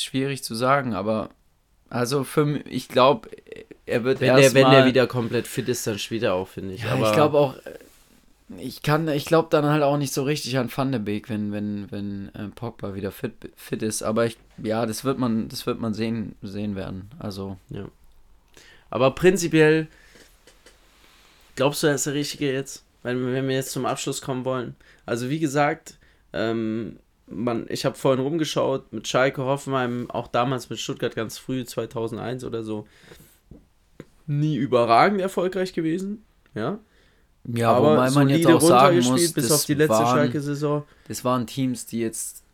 [0.01, 1.31] schwierig zu sagen, aber
[1.89, 3.31] also für ich glaube,
[3.89, 6.75] er wird wenn der, wenn der wieder komplett fit ist, dann spielt er auch, finde
[6.75, 6.83] ich.
[6.83, 7.55] Ja, aber ich glaube auch,
[8.57, 11.53] ich kann, ich glaube dann halt auch nicht so richtig an Van de Beek, wenn,
[11.53, 14.03] wenn, wenn äh, Pogba wieder fit, fit ist.
[14.03, 17.11] Aber ich, ja, das wird man, das wird man sehen, sehen werden.
[17.19, 17.57] Also.
[17.71, 17.87] Ja.
[18.91, 19.89] Aber prinzipiell
[21.57, 22.85] glaubst du, er ist der Richtige jetzt?
[23.03, 24.77] Wenn, wenn wir jetzt zum Abschluss kommen wollen.
[25.05, 25.99] Also wie gesagt,
[26.33, 31.65] ähm, man, ich habe vorhin rumgeschaut mit Schalke Hoffenheim, auch damals mit Stuttgart ganz früh,
[31.65, 32.87] 2001 oder so.
[34.29, 36.79] Nie überragend erfolgreich gewesen, ja.
[37.51, 40.85] Ja, aber wobei man jetzt auch sagen muss, bis auf die letzte Schalke-Saison.
[41.09, 42.45] Das waren Teams, die jetzt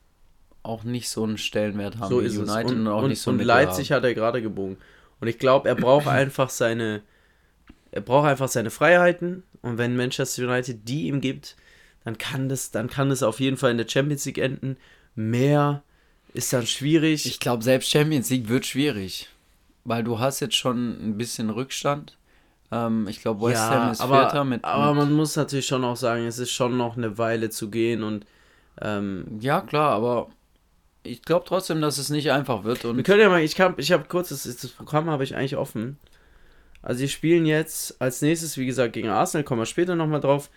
[0.62, 3.30] auch nicht so einen Stellenwert haben so wie United und, und, auch und, nicht so
[3.30, 3.98] Und Leipzig haben.
[3.98, 4.78] hat er gerade gebogen.
[5.20, 7.02] Und ich glaube, er braucht einfach seine
[7.94, 11.54] er braucht einfach seine Freiheiten und wenn Manchester United die ihm gibt,
[12.04, 14.76] dann kann das, dann kann das auf jeden Fall in der Champions League enden.
[15.14, 15.84] Mehr
[16.32, 17.24] ist dann schwierig.
[17.24, 19.28] Ich glaube, selbst Champions League wird schwierig.
[19.84, 22.16] Weil du hast jetzt schon ein bisschen Rückstand.
[22.72, 24.64] Ähm, ich glaube, West ja, Ham ist aber, Vierter mit.
[24.64, 28.02] Aber man muss natürlich schon auch sagen, es ist schon noch eine Weile zu gehen
[28.02, 28.26] und.
[28.80, 30.28] Ähm, ja, klar, aber
[31.04, 32.84] ich glaube trotzdem, dass es nicht einfach wird.
[32.84, 35.56] Und wir können ja mal, ich, ich habe kurz, das, das Programm habe ich eigentlich
[35.56, 35.98] offen.
[36.82, 40.50] Also, sie spielen jetzt als nächstes, wie gesagt, gegen Arsenal, kommen wir später nochmal drauf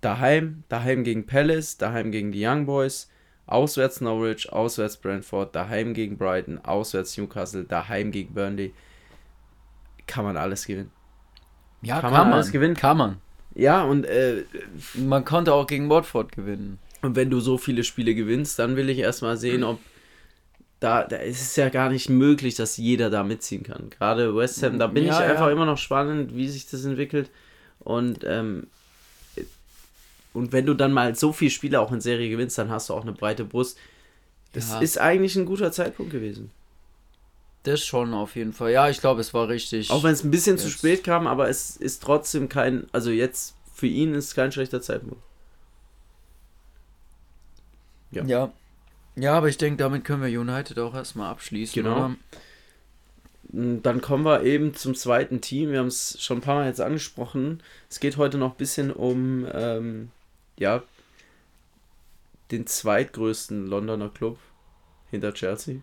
[0.00, 3.08] daheim, daheim gegen Palace, daheim gegen die Young Boys,
[3.46, 8.72] auswärts Norwich, auswärts Brentford, daheim gegen Brighton, auswärts Newcastle, daheim gegen Burnley.
[10.06, 10.90] Kann man alles gewinnen.
[11.82, 12.74] Ja, kann, kann man alles gewinnen.
[12.74, 13.16] Kann man.
[13.54, 14.44] Ja, und äh,
[14.94, 16.78] man konnte auch gegen Watford gewinnen.
[17.02, 19.78] Und wenn du so viele Spiele gewinnst, dann will ich erstmal sehen, ob
[20.80, 23.90] da, da ist es ja gar nicht möglich, dass jeder da mitziehen kann.
[23.90, 25.52] Gerade West Ham, da bin ja, ich einfach ja.
[25.52, 27.30] immer noch spannend, wie sich das entwickelt.
[27.78, 28.66] Und ähm,
[30.36, 32.94] und wenn du dann mal so viele Spiele auch in Serie gewinnst, dann hast du
[32.94, 33.78] auch eine breite Brust.
[34.52, 34.80] Das ja.
[34.80, 36.50] ist eigentlich ein guter Zeitpunkt gewesen.
[37.62, 38.70] Das schon auf jeden Fall.
[38.70, 39.90] Ja, ich glaube, es war richtig.
[39.90, 40.64] Auch wenn es ein bisschen jetzt.
[40.64, 44.82] zu spät kam, aber es ist trotzdem kein, also jetzt für ihn ist kein schlechter
[44.82, 45.22] Zeitpunkt.
[48.10, 48.24] Ja.
[48.24, 48.52] Ja,
[49.16, 51.82] ja aber ich denke, damit können wir United auch erstmal abschließen.
[51.82, 51.96] Genau.
[51.96, 52.16] Oder?
[53.48, 55.72] Dann kommen wir eben zum zweiten Team.
[55.72, 57.62] Wir haben es schon ein paar Mal jetzt angesprochen.
[57.88, 60.10] Es geht heute noch ein bisschen um ähm,
[60.58, 60.82] ja,
[62.50, 64.38] den zweitgrößten Londoner Club
[65.10, 65.80] hinter Chelsea.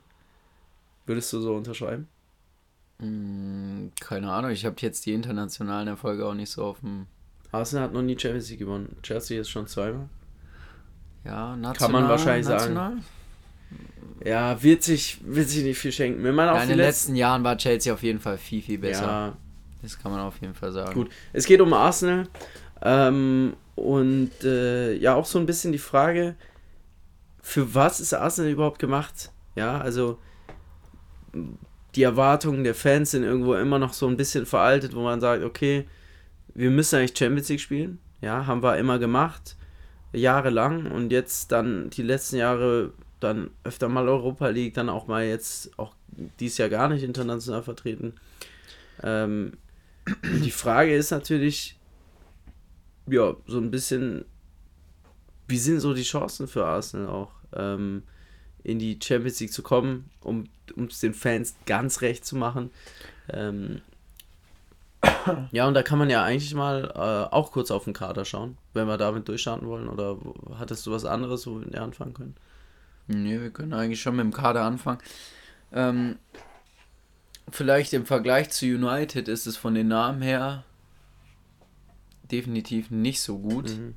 [1.05, 2.07] Würdest du so unterschreiben?
[2.99, 7.07] Hm, keine Ahnung, ich habe jetzt die internationalen Erfolge auch nicht so auf dem.
[7.51, 8.95] Arsenal hat noch nie Champions League gewonnen.
[9.03, 10.09] Chelsea ist schon zweimal.
[11.23, 11.73] Ja, national.
[11.73, 12.91] Kann man wahrscheinlich national?
[12.91, 13.05] sagen.
[14.25, 16.23] Ja, wird sich, wird sich nicht viel schenken.
[16.23, 19.05] Wenn man ja, in den letzten Jahren war Chelsea auf jeden Fall viel, viel besser.
[19.05, 19.37] Ja.
[19.81, 20.93] Das kann man auf jeden Fall sagen.
[20.93, 22.27] Gut, es geht um Arsenal.
[22.81, 26.35] Ähm, und äh, ja, auch so ein bisschen die Frage,
[27.41, 29.31] für was ist Arsenal überhaupt gemacht?
[29.55, 30.17] Ja, also
[31.95, 35.43] die Erwartungen der Fans sind irgendwo immer noch so ein bisschen veraltet, wo man sagt,
[35.43, 35.87] okay,
[36.53, 37.99] wir müssen eigentlich Champions League spielen.
[38.21, 39.57] Ja, haben wir immer gemacht,
[40.13, 45.25] jahrelang und jetzt dann die letzten Jahre dann öfter mal Europa League, dann auch mal
[45.25, 45.93] jetzt, auch
[46.39, 48.13] dies Jahr gar nicht international vertreten.
[49.01, 49.53] Ähm,
[50.23, 51.77] die Frage ist natürlich,
[53.07, 54.25] ja, so ein bisschen,
[55.47, 58.03] wie sind so die Chancen für Arsenal auch, ähm,
[58.63, 60.45] in die Champions League zu kommen, um
[60.87, 62.71] es den Fans ganz recht zu machen.
[63.29, 63.81] Ähm,
[65.51, 68.57] ja, und da kann man ja eigentlich mal äh, auch kurz auf den Kader schauen,
[68.73, 69.89] wenn wir damit durchstarten wollen.
[69.89, 70.17] Oder
[70.57, 72.35] hattest du was anderes, wo wir anfangen können?
[73.07, 74.99] Nee, wir können eigentlich schon mit dem Kader anfangen.
[75.73, 76.17] Ähm,
[77.49, 80.63] vielleicht im Vergleich zu United ist es von den Namen her
[82.33, 83.69] definitiv nicht so gut.
[83.69, 83.95] Mhm.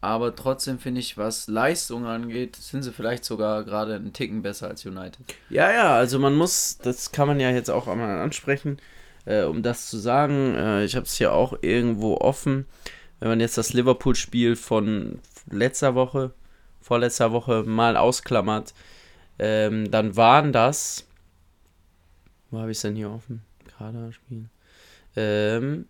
[0.00, 4.68] Aber trotzdem finde ich, was Leistung angeht, sind sie vielleicht sogar gerade einen Ticken besser
[4.68, 5.20] als United.
[5.50, 8.78] Ja, ja, also man muss, das kann man ja jetzt auch einmal ansprechen,
[9.26, 10.54] äh, um das zu sagen.
[10.54, 12.64] Äh, ich habe es hier auch irgendwo offen.
[13.18, 15.18] Wenn man jetzt das Liverpool-Spiel von
[15.50, 16.32] letzter Woche,
[16.80, 18.72] vorletzter Woche mal ausklammert,
[19.38, 21.06] ähm, dann waren das.
[22.50, 23.42] Wo habe ich es denn hier offen?
[23.76, 24.48] Kader spielen.
[25.14, 25.86] Ähm,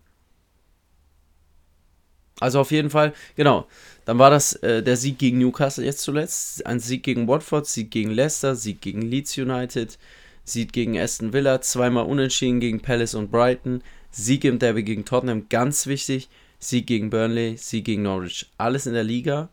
[2.40, 3.66] also auf jeden Fall, genau.
[4.07, 7.90] Dann war das äh, der Sieg gegen Newcastle jetzt zuletzt, ein Sieg gegen Watford, Sieg
[7.90, 9.98] gegen Leicester, Sieg gegen Leeds United,
[10.44, 15.48] Sieg gegen Aston Villa, zweimal unentschieden gegen Palace und Brighton, Sieg im Derby gegen Tottenham,
[15.48, 19.50] ganz wichtig, Sieg gegen Burnley, Sieg gegen Norwich, alles in der Liga.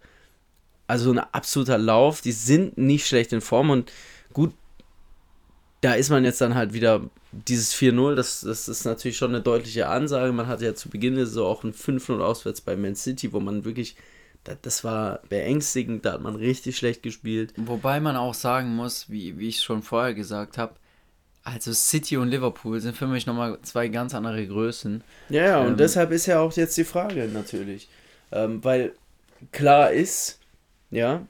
[0.88, 3.92] Also ein absoluter Lauf, die sind nicht schlecht in Form und
[5.82, 9.42] da ist man jetzt dann halt wieder dieses 4-0, das, das ist natürlich schon eine
[9.44, 10.32] deutliche Ansage.
[10.32, 13.64] Man hatte ja zu Beginn Saison auch ein 5-0 auswärts bei Man City, wo man
[13.64, 13.96] wirklich,
[14.44, 17.54] das, das war beängstigend, da hat man richtig schlecht gespielt.
[17.58, 20.74] Wobei man auch sagen muss, wie, wie ich schon vorher gesagt habe,
[21.44, 25.04] also City und Liverpool sind für mich nochmal zwei ganz andere Größen.
[25.30, 27.88] Ja, ja, ähm, und deshalb ist ja auch jetzt die Frage natürlich.
[28.32, 28.94] Ähm, weil
[29.52, 30.40] klar ist,
[30.92, 31.26] ja,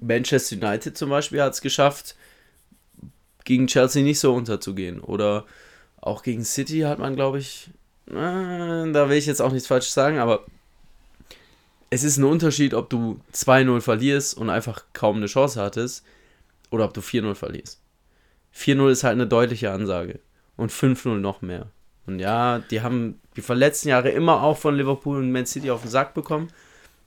[0.00, 2.16] Manchester United zum Beispiel hat es geschafft,
[3.44, 5.00] gegen Chelsea nicht so unterzugehen.
[5.00, 5.44] Oder
[6.00, 7.70] auch gegen City hat man, glaube ich,
[8.08, 10.44] äh, da will ich jetzt auch nichts falsch sagen, aber
[11.90, 16.04] es ist ein Unterschied, ob du 2-0 verlierst und einfach kaum eine Chance hattest
[16.70, 17.80] oder ob du 4-0 verlierst.
[18.56, 20.20] 4-0 ist halt eine deutliche Ansage
[20.56, 21.66] und 5-0 noch mehr.
[22.06, 25.82] Und ja, die haben die verletzten Jahre immer auch von Liverpool und Man City auf
[25.82, 26.50] den Sack bekommen.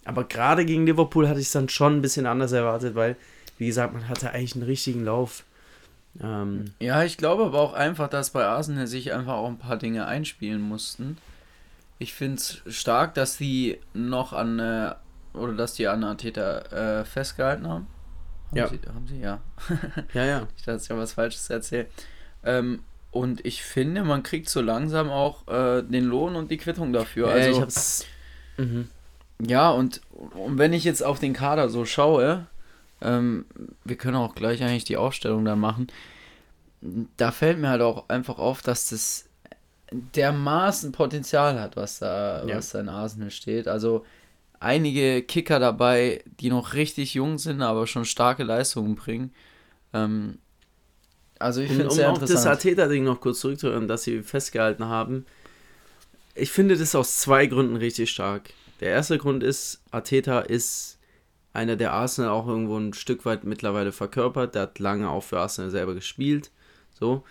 [0.06, 3.16] Aber gerade gegen Liverpool hatte ich es dann schon ein bisschen anders erwartet, weil,
[3.58, 5.44] wie gesagt, man hatte eigentlich einen richtigen Lauf.
[6.22, 9.78] Ähm, ja, ich glaube aber auch einfach, dass bei Arsenal sich einfach auch ein paar
[9.78, 11.18] Dinge einspielen mussten.
[12.00, 14.94] Ich finde es stark, dass die noch an, äh,
[15.34, 16.60] oder dass die an Arteta
[17.00, 17.88] äh, festgehalten haben.
[18.50, 18.68] haben ja.
[18.68, 19.40] Sie, haben sie, ja.
[20.14, 20.48] ja, ja.
[20.58, 21.90] Ich dachte, ich habe was Falsches erzählt.
[22.44, 26.94] Ähm, und ich finde, man kriegt so langsam auch äh, den Lohn und die Quittung
[26.94, 27.30] dafür.
[27.30, 28.06] Ja, also, ich hab's.
[28.58, 28.90] Mhm.
[29.40, 32.48] Ja, und, und wenn ich jetzt auf den Kader so schaue,
[33.04, 33.46] ähm,
[33.84, 35.88] wir können auch gleich eigentlich die Aufstellung dann machen.
[37.18, 39.26] Da fällt mir halt auch einfach auf, dass das
[39.92, 42.58] dermaßen Potenzial hat, was da, ja.
[42.58, 43.68] was da in Arsenal steht.
[43.68, 44.06] Also
[44.60, 49.32] einige Kicker dabei, die noch richtig jung sind, aber schon starke Leistungen bringen.
[49.94, 50.40] Ähm,
[51.40, 52.40] also ich finde es sehr um interessant.
[52.40, 55.26] Um das Arteta-Ding noch kurz zurückzuhören, dass sie festgehalten haben.
[56.36, 58.50] Ich finde das aus zwei Gründen richtig stark.
[58.80, 60.98] Der erste Grund ist, Arteta ist
[61.54, 64.56] einer, der Arsenal auch irgendwo ein Stück weit mittlerweile verkörpert.
[64.56, 66.52] Der hat lange auch für Arsenal selber gespielt.
[66.92, 67.24] So.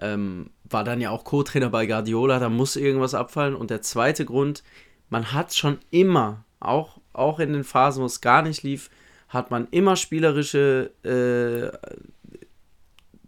[0.00, 3.54] Ähm, war dann ja auch Co-Trainer bei Guardiola, da muss irgendwas abfallen.
[3.54, 4.62] Und der zweite Grund,
[5.10, 8.90] man hat schon immer, auch, auch in den Phasen, wo es gar nicht lief,
[9.28, 11.76] hat man immer spielerische, äh,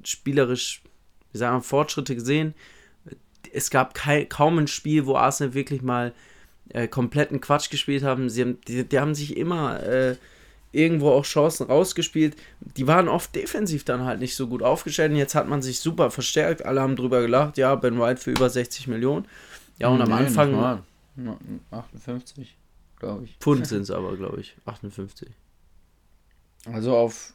[0.03, 0.83] spielerisch,
[1.33, 2.55] wie sagen wir, Fortschritte gesehen.
[3.53, 3.94] Es gab
[4.31, 6.14] kaum ein Spiel, wo Arsenal wirklich mal
[6.70, 8.31] äh, kompletten Quatsch gespielt haben.
[8.31, 10.16] Sie haben die, die haben sich immer äh,
[10.72, 12.37] irgendwo auch Chancen rausgespielt.
[12.61, 15.12] Die waren oft defensiv dann halt nicht so gut aufgestellt.
[15.12, 16.64] Und jetzt hat man sich super verstärkt.
[16.64, 17.59] Alle haben drüber gelacht.
[17.59, 19.26] Ja, Ben White für über 60 Millionen.
[19.78, 20.83] Ja, und nee, am Anfang.
[21.70, 22.56] 58,
[22.98, 23.37] glaube ich.
[23.38, 24.56] Pfund sind es aber, glaube ich.
[24.64, 25.28] 58.
[26.66, 27.35] Also auf,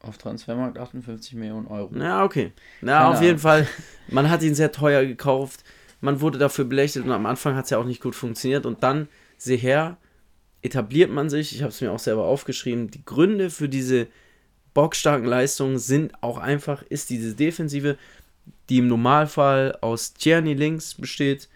[0.00, 1.94] auf Transfermarkt 58 Millionen Euro.
[1.96, 2.52] Ja, okay.
[2.80, 3.66] Na, auf jeden Fall.
[4.08, 5.64] Man hat ihn sehr teuer gekauft
[6.00, 8.82] man wurde dafür belächelt und am Anfang hat es ja auch nicht gut funktioniert und
[8.82, 9.96] dann, sehe her,
[10.66, 14.08] etabliert man sich, ich habe es mir auch selber aufgeschrieben, die Gründe für diese
[14.74, 17.96] bockstarken Leistungen sind auch einfach, ist diese Defensive,
[18.68, 21.48] die im Normalfall aus Tierney links besteht,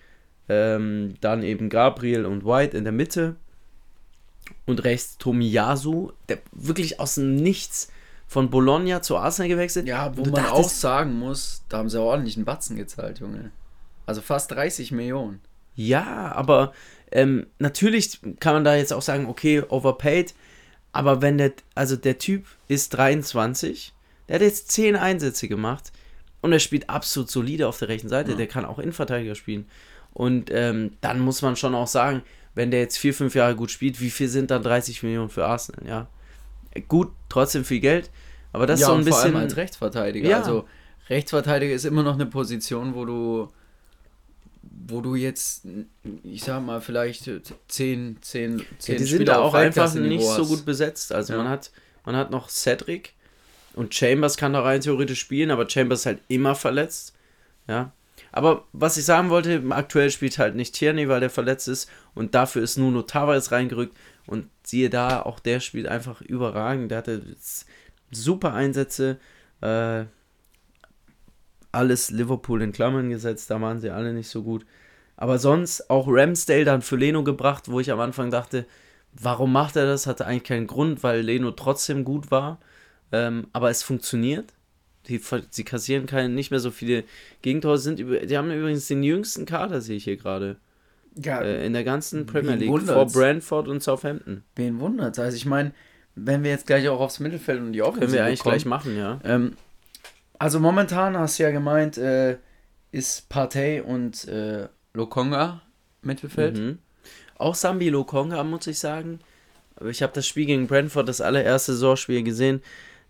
[0.49, 3.37] ähm, dann eben Gabriel und White in der Mitte
[4.67, 7.93] und rechts Tomiyasu, der wirklich aus dem Nichts
[8.27, 9.87] von Bologna zu Arsenal gewechselt.
[9.87, 13.51] Ja, wo man dachtest, auch sagen muss, da haben sie ordentlich einen Batzen gezahlt, Junge.
[14.07, 15.41] Also fast 30 Millionen.
[15.75, 16.73] Ja, aber
[17.13, 20.35] ähm, natürlich kann man da jetzt auch sagen, okay, overpaid.
[20.93, 23.93] Aber wenn der, also der Typ ist 23,
[24.29, 25.93] der hat jetzt 10 Einsätze gemacht
[26.41, 28.33] und er spielt absolut solide auf der rechten Seite.
[28.33, 28.37] Ja.
[28.37, 29.67] Der kann auch Innenverteidiger spielen.
[30.13, 32.23] Und ähm, dann muss man schon auch sagen,
[32.55, 35.47] wenn der jetzt 4, 5 Jahre gut spielt, wie viel sind dann 30 Millionen für
[35.47, 35.87] Arsenal?
[35.87, 36.09] Ja,
[36.89, 38.11] gut, trotzdem viel Geld.
[38.53, 39.31] Aber das ja, ist so ein bisschen.
[39.31, 40.29] Vor allem als Rechtsverteidiger.
[40.29, 40.39] Ja.
[40.39, 40.67] Also,
[41.09, 43.49] Rechtsverteidiger ist immer noch eine Position, wo du
[44.71, 45.67] wo du jetzt,
[46.23, 50.47] ich sag mal, vielleicht 10, 10, 10 ja, Die sind da auch einfach nicht so
[50.47, 51.13] gut besetzt.
[51.13, 51.39] Also ja.
[51.39, 51.71] man hat
[52.05, 53.15] Man hat noch Cedric
[53.75, 57.15] und Chambers kann da rein theoretisch spielen, aber Chambers ist halt immer verletzt.
[57.69, 57.93] Ja.
[58.33, 62.35] Aber was ich sagen wollte, aktuell spielt halt nicht Tierney, weil der verletzt ist und
[62.35, 63.97] dafür ist Nuno Tavares reingerückt
[64.27, 66.91] und siehe da, auch der spielt einfach überragend.
[66.91, 67.23] Der hatte
[68.11, 69.19] super Einsätze.
[69.61, 70.05] Äh,
[71.73, 74.67] alles Liverpool in Klammern gesetzt, da waren sie alle nicht so gut.
[75.17, 78.65] Aber sonst auch Ramsdale dann für Leno gebracht, wo ich am Anfang dachte,
[79.13, 80.07] warum macht er das?
[80.07, 82.59] Hatte eigentlich keinen Grund, weil Leno trotzdem gut war.
[83.13, 84.55] Ähm, aber es funktioniert.
[85.09, 87.05] Die, sie kassieren keine, nicht mehr so viele
[87.43, 87.79] Gegentore.
[87.79, 90.57] Sind, die haben übrigens den jüngsten Kader, sehe ich hier gerade.
[91.17, 92.71] Ja, äh, in der ganzen Premier League.
[92.71, 93.13] Wundert's?
[93.13, 94.45] Vor Brentford und Southampton.
[94.57, 95.73] Wen wundert Also ich meine,
[96.15, 98.67] wenn wir jetzt gleich auch aufs Mittelfeld und die Offensive Können wir eigentlich kommen, gleich
[98.67, 99.21] machen, ja.
[99.25, 99.53] Ähm,
[100.41, 102.39] also momentan hast du ja gemeint, äh,
[102.93, 105.61] ist Partey und äh, Lokonga
[106.01, 106.57] Mittelfeld.
[106.57, 106.79] Mhm.
[107.37, 109.21] Auch Sambi Lokonga, muss ich sagen.
[109.77, 112.63] Aber ich habe das Spiel gegen Brentford, das allererste Saisonspiel gesehen.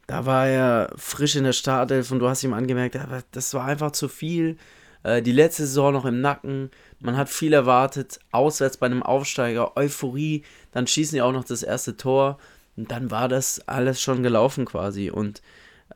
[0.08, 2.98] Da war er frisch in der Startelf und du hast ihm angemerkt,
[3.30, 4.56] das war einfach zu viel.
[5.04, 6.72] Äh, die letzte Saison noch im Nacken.
[6.98, 8.18] Man hat viel erwartet.
[8.32, 10.42] Auswärts bei einem Aufsteiger, Euphorie.
[10.72, 12.38] Dann schießen die auch noch das erste Tor.
[12.76, 15.10] Und dann war das alles schon gelaufen quasi.
[15.10, 15.42] Und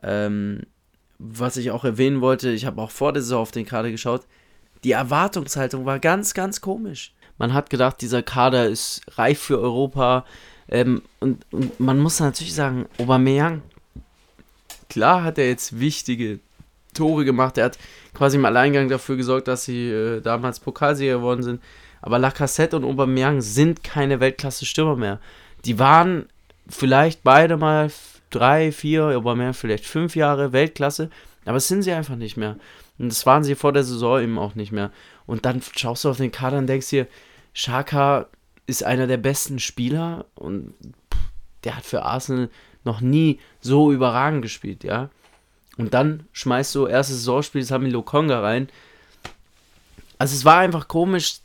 [0.01, 0.61] ähm,
[1.19, 4.21] was ich auch erwähnen wollte, ich habe auch vor der Saison auf den Kader geschaut.
[4.83, 7.13] Die Erwartungshaltung war ganz, ganz komisch.
[7.37, 10.25] Man hat gedacht, dieser Kader ist reif für Europa.
[10.69, 13.61] Ähm, und, und man muss natürlich sagen, Aubameyang
[14.89, 16.39] Klar hat er jetzt wichtige
[16.93, 17.57] Tore gemacht.
[17.57, 17.77] Er hat
[18.13, 21.61] quasi im Alleingang dafür gesorgt, dass sie äh, damals Pokalsieger geworden sind.
[22.01, 25.19] Aber Lacassette und Aubameyang sind keine Weltklasse-Stürmer mehr.
[25.65, 26.27] Die waren
[26.69, 27.91] vielleicht beide mal
[28.35, 31.09] drei, vier, Aubameyang vielleicht fünf Jahre Weltklasse,
[31.45, 32.57] aber das sind sie einfach nicht mehr.
[32.97, 34.91] Und das waren sie vor der Saison eben auch nicht mehr.
[35.25, 37.07] Und dann schaust du auf den Kader und denkst dir,
[37.53, 38.27] Shaka
[38.67, 40.73] ist einer der besten Spieler und
[41.63, 42.49] der hat für Arsenal
[42.83, 45.09] noch nie so überragend gespielt, ja.
[45.77, 48.69] Und dann schmeißt du erstes Saisonspiel Sami Lokonga rein.
[50.17, 51.39] Also es war einfach komisch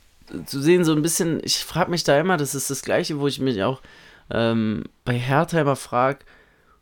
[0.45, 3.27] zu sehen, so ein bisschen, ich frage mich da immer, das ist das gleiche, wo
[3.27, 3.81] ich mich auch
[4.29, 6.19] ähm, bei Hertha immer frage,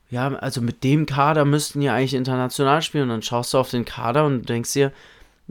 [0.09, 3.69] ja, also mit dem Kader müssten ja eigentlich international spielen und dann schaust du auf
[3.69, 4.91] den Kader und denkst dir,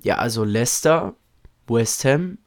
[0.03, 1.15] ja, also Leicester,
[1.69, 2.39] West Ham,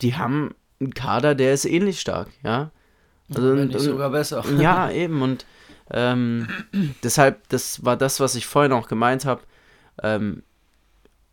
[0.00, 2.70] die haben einen Kader, der ist ähnlich stark, ja.
[3.34, 4.44] Also, Wenn nicht sogar besser.
[4.60, 5.46] Ja, eben und
[5.90, 6.48] ähm,
[7.02, 9.42] deshalb, das war das, was ich vorhin auch gemeint habe.
[10.02, 10.42] Ähm,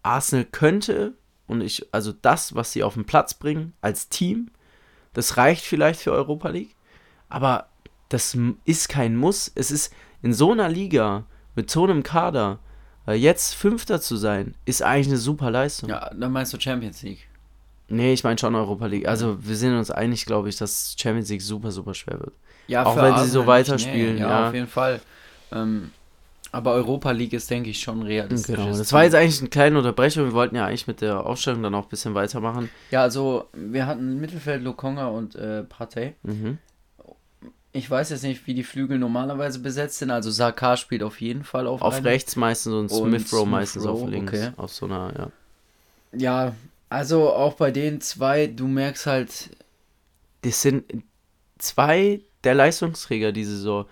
[0.02, 1.14] Arsenal könnte,
[1.48, 4.50] und ich, also das, was sie auf den Platz bringen als Team,
[5.14, 6.76] das reicht vielleicht für Europa League,
[7.30, 7.68] aber
[8.14, 9.52] das ist kein Muss.
[9.56, 9.92] Es ist
[10.22, 12.60] in so einer Liga mit so einem Kader,
[13.08, 15.90] äh, jetzt Fünfter zu sein, ist eigentlich eine super Leistung.
[15.90, 17.28] Ja, dann meinst du Champions League.
[17.90, 19.08] Nee, ich meine schon Europa League.
[19.08, 22.34] Also wir sind uns einig, glaube ich, dass Champions League super, super schwer wird.
[22.68, 24.16] Ja, auch wenn sie so weiterspielen.
[24.16, 25.02] Nee, ja, ja, auf jeden Fall.
[25.52, 25.92] Ähm,
[26.52, 28.56] aber Europa League ist, denke ich, schon realistisch.
[28.56, 28.78] Genau.
[28.78, 30.26] Das war jetzt eigentlich eine kleine Unterbrechung.
[30.26, 32.70] Wir wollten ja eigentlich mit der Aufstellung dann auch ein bisschen weitermachen.
[32.92, 36.14] Ja, also wir hatten Mittelfeld Lokonga und äh, Partey.
[36.22, 36.60] Mhm.
[37.76, 40.12] Ich weiß jetzt nicht, wie die Flügel normalerweise besetzt sind.
[40.12, 43.86] Also Saka spielt auf jeden Fall auf Auf rechts meistens und, und Smith Rowe meistens
[43.86, 44.32] auf links.
[44.32, 44.52] Okay.
[44.58, 45.32] Auf so einer, ja.
[46.16, 46.56] Ja,
[46.90, 49.50] also auch bei den zwei, du merkst halt.
[50.44, 50.84] Das sind
[51.58, 53.86] zwei der Leistungsträger diese Saison.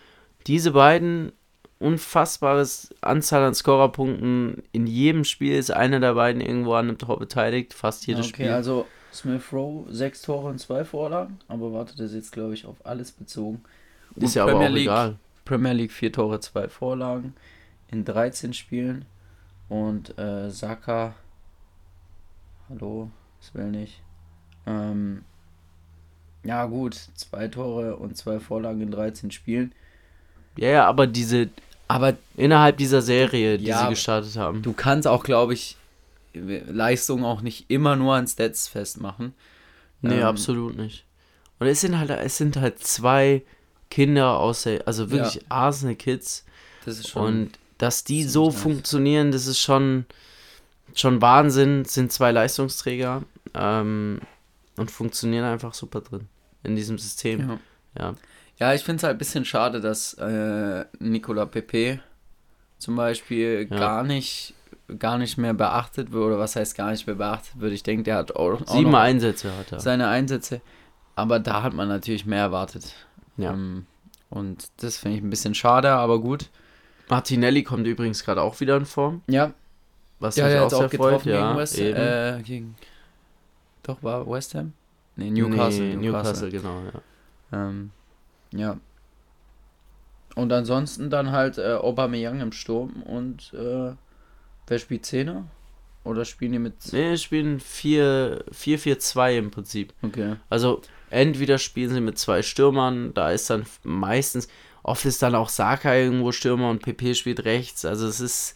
[0.45, 1.31] Diese beiden
[1.79, 4.61] unfassbares Anzahl an Scorerpunkten.
[4.71, 8.29] In jedem Spiel ist einer der beiden irgendwo an einem Tor beteiligt, fast jedes okay,
[8.29, 8.45] Spiel.
[8.45, 12.53] Okay, also Smith Rowe, sechs Tore und zwei Vorlagen, aber warte, das ist jetzt, glaube
[12.53, 13.61] ich, auf alles bezogen.
[14.15, 15.15] Und ist ja Premier aber auch League, egal.
[15.45, 17.33] Premier League, vier Tore, zwei Vorlagen
[17.89, 19.05] in 13 Spielen.
[19.69, 21.15] Und äh, Saka,
[22.69, 23.09] hallo,
[23.39, 24.01] das will nicht.
[24.65, 25.23] Ähm,
[26.43, 29.73] ja, gut, zwei Tore und zwei Vorlagen in 13 Spielen.
[30.57, 31.49] Ja, ja, aber diese,
[31.87, 34.61] aber innerhalb dieser Serie, die ja, sie gestartet haben.
[34.61, 35.77] Du kannst auch, glaube ich,
[36.33, 39.33] Leistungen auch nicht immer nur an Stats festmachen.
[40.01, 41.05] Nee, ähm, absolut nicht.
[41.59, 43.43] Und es sind halt, es sind halt zwei
[43.89, 45.41] Kinder aus der, also wirklich ja.
[45.49, 46.45] Arsenal Kids.
[46.85, 47.25] Das ist schon.
[47.25, 48.61] Und dass die so nice.
[48.61, 50.05] funktionieren, das ist schon,
[50.95, 51.85] schon Wahnsinn.
[51.85, 53.23] Sind zwei Leistungsträger.
[53.53, 54.21] Ähm,
[54.77, 56.27] und funktionieren einfach super drin
[56.63, 57.39] in diesem System.
[57.39, 57.59] Ja,
[57.99, 58.15] ja.
[58.59, 61.99] ja ich finde es halt ein bisschen schade, dass äh, Nicola Pepe
[62.77, 63.77] zum Beispiel ja.
[63.77, 64.53] gar nicht
[64.99, 67.73] gar nicht mehr beachtet wird, oder was heißt gar nicht mehr beachtet wird.
[67.73, 69.79] Ich denke, der hat auch, sieben Einsätze hat er.
[69.79, 70.61] Seine Einsätze,
[71.15, 72.93] aber da hat man natürlich mehr erwartet.
[73.37, 73.53] Ja.
[73.53, 73.85] Ähm,
[74.29, 76.49] und das finde ich ein bisschen schade, aber gut.
[77.09, 79.21] Martinelli kommt übrigens gerade auch wieder in Form.
[79.27, 79.53] Ja.
[80.19, 81.25] Was ja, mich auch sehr freut.
[81.25, 82.75] Ja, gegen West, äh, gegen
[83.83, 84.73] doch, war West Ham?
[85.15, 85.83] Nee, Newcastle.
[85.83, 86.81] Nee, Newcastle, Newcastle, genau,
[87.51, 87.67] ja.
[87.69, 87.91] Ähm,
[88.53, 88.77] ja.
[90.35, 93.93] Und ansonsten dann halt äh, Aubameyang im Sturm und äh,
[94.67, 95.45] wer spielt Zehner?
[96.03, 96.93] Oder spielen die mit...
[96.93, 99.93] Nee, spielen 4-4-2 im Prinzip.
[100.01, 100.35] Okay.
[100.49, 100.81] Also
[101.11, 104.47] entweder spielen sie mit zwei Stürmern, da ist dann meistens,
[104.81, 107.85] oft ist dann auch Saka irgendwo Stürmer und PP spielt rechts.
[107.85, 108.55] Also es ist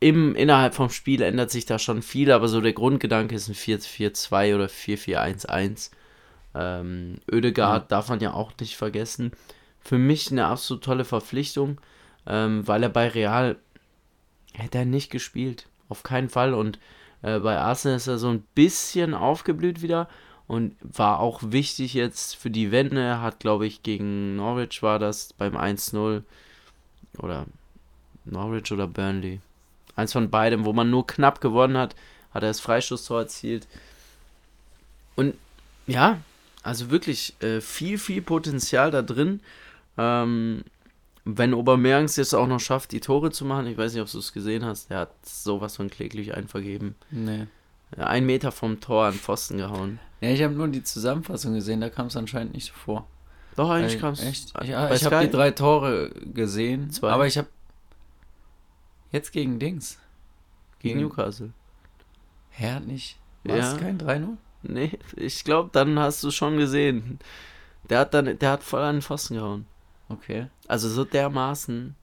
[0.00, 3.54] im, innerhalb vom Spiel ändert sich da schon viel, aber so der Grundgedanke ist ein
[3.54, 5.90] 4-4-2 oder 4-4-1-1.
[6.54, 7.88] Ähm, Ödegaard mhm.
[7.88, 9.32] darf man ja auch nicht vergessen.
[9.80, 11.80] Für mich eine absolut tolle Verpflichtung,
[12.26, 13.56] ähm, weil er bei Real
[14.58, 15.66] hätte er nicht gespielt.
[15.88, 16.54] Auf keinen Fall.
[16.54, 16.78] Und
[17.22, 20.08] äh, bei Arsenal ist er so ein bisschen aufgeblüht wieder
[20.46, 23.00] und war auch wichtig jetzt für die Wende.
[23.00, 26.22] Er hat, glaube ich, gegen Norwich war das beim 1-0
[27.18, 27.46] oder
[28.24, 29.40] Norwich oder Burnley.
[29.96, 31.94] Eins von beidem, wo man nur knapp gewonnen hat,
[32.32, 33.66] hat er das Freistoßtor erzielt.
[35.16, 35.34] Und
[35.86, 36.20] ja,
[36.62, 39.40] also wirklich äh, viel, viel Potenzial da drin.
[39.96, 40.64] Ähm,
[41.36, 44.18] wenn es jetzt auch noch schafft, die Tore zu machen, ich weiß nicht, ob du
[44.18, 46.94] es gesehen hast, der hat sowas von kläglich einvergeben.
[47.10, 47.46] Nee.
[47.96, 49.98] Ein Meter vom Tor an Pfosten gehauen.
[50.20, 53.06] Ja, ich habe nur die Zusammenfassung gesehen, da kam es anscheinend nicht so vor.
[53.56, 54.22] Doch, eigentlich kam es.
[54.22, 54.52] Echt?
[54.64, 57.10] Ja, ich habe die drei Tore gesehen, Zwei.
[57.10, 57.48] aber ich habe
[59.12, 59.98] jetzt gegen Dings.
[60.78, 61.52] Gegen, gegen Newcastle.
[62.52, 63.18] Hat nicht.
[63.44, 63.72] War ja.
[63.72, 64.36] es kein 3-0?
[64.62, 67.18] Nee, ich glaube, dann hast du schon gesehen.
[67.90, 69.66] Der hat dann, der hat voll an den Pfosten gehauen.
[70.08, 70.46] Okay.
[70.66, 71.94] Also so dermaßen.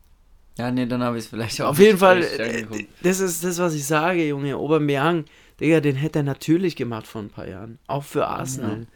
[0.57, 1.69] Ja, nee, dann habe ich es vielleicht auch.
[1.69, 2.65] Auf jeden Fall, äh,
[3.01, 4.55] das ist das, was ich sage, Junge.
[4.55, 5.25] Aubameyang,
[5.59, 7.79] Digga, den hätte er natürlich gemacht vor ein paar Jahren.
[7.87, 8.87] Auch für Arsenal.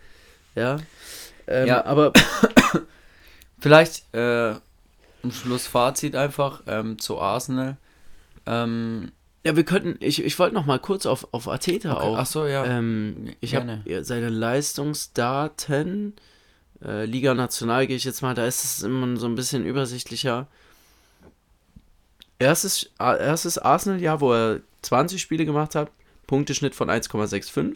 [0.56, 0.78] Ja.
[0.78, 0.80] Ja,
[1.48, 2.14] ähm, ja aber
[3.60, 7.78] vielleicht äh, ein Schlussfazit einfach ähm, zu Arsenal.
[8.46, 9.12] Ähm,
[9.46, 12.04] ja, wir könnten, ich, ich wollte noch mal kurz auf, auf Ateta okay.
[12.04, 12.18] auch.
[12.18, 12.66] Ach so, ja.
[12.66, 16.14] Ähm, ich habe seine Leistungsdaten
[16.84, 20.48] äh, Liga National gehe ich jetzt mal, da ist es immer so ein bisschen übersichtlicher.
[22.38, 25.92] Erstes, erstes Arsenal-Jahr, wo er 20 Spiele gemacht hat,
[26.26, 27.76] Punkteschnitt von 1,65,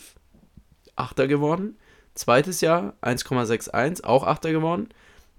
[0.95, 1.76] Achter geworden.
[2.16, 4.89] Zweites Jahr 1,61, auch Achter geworden.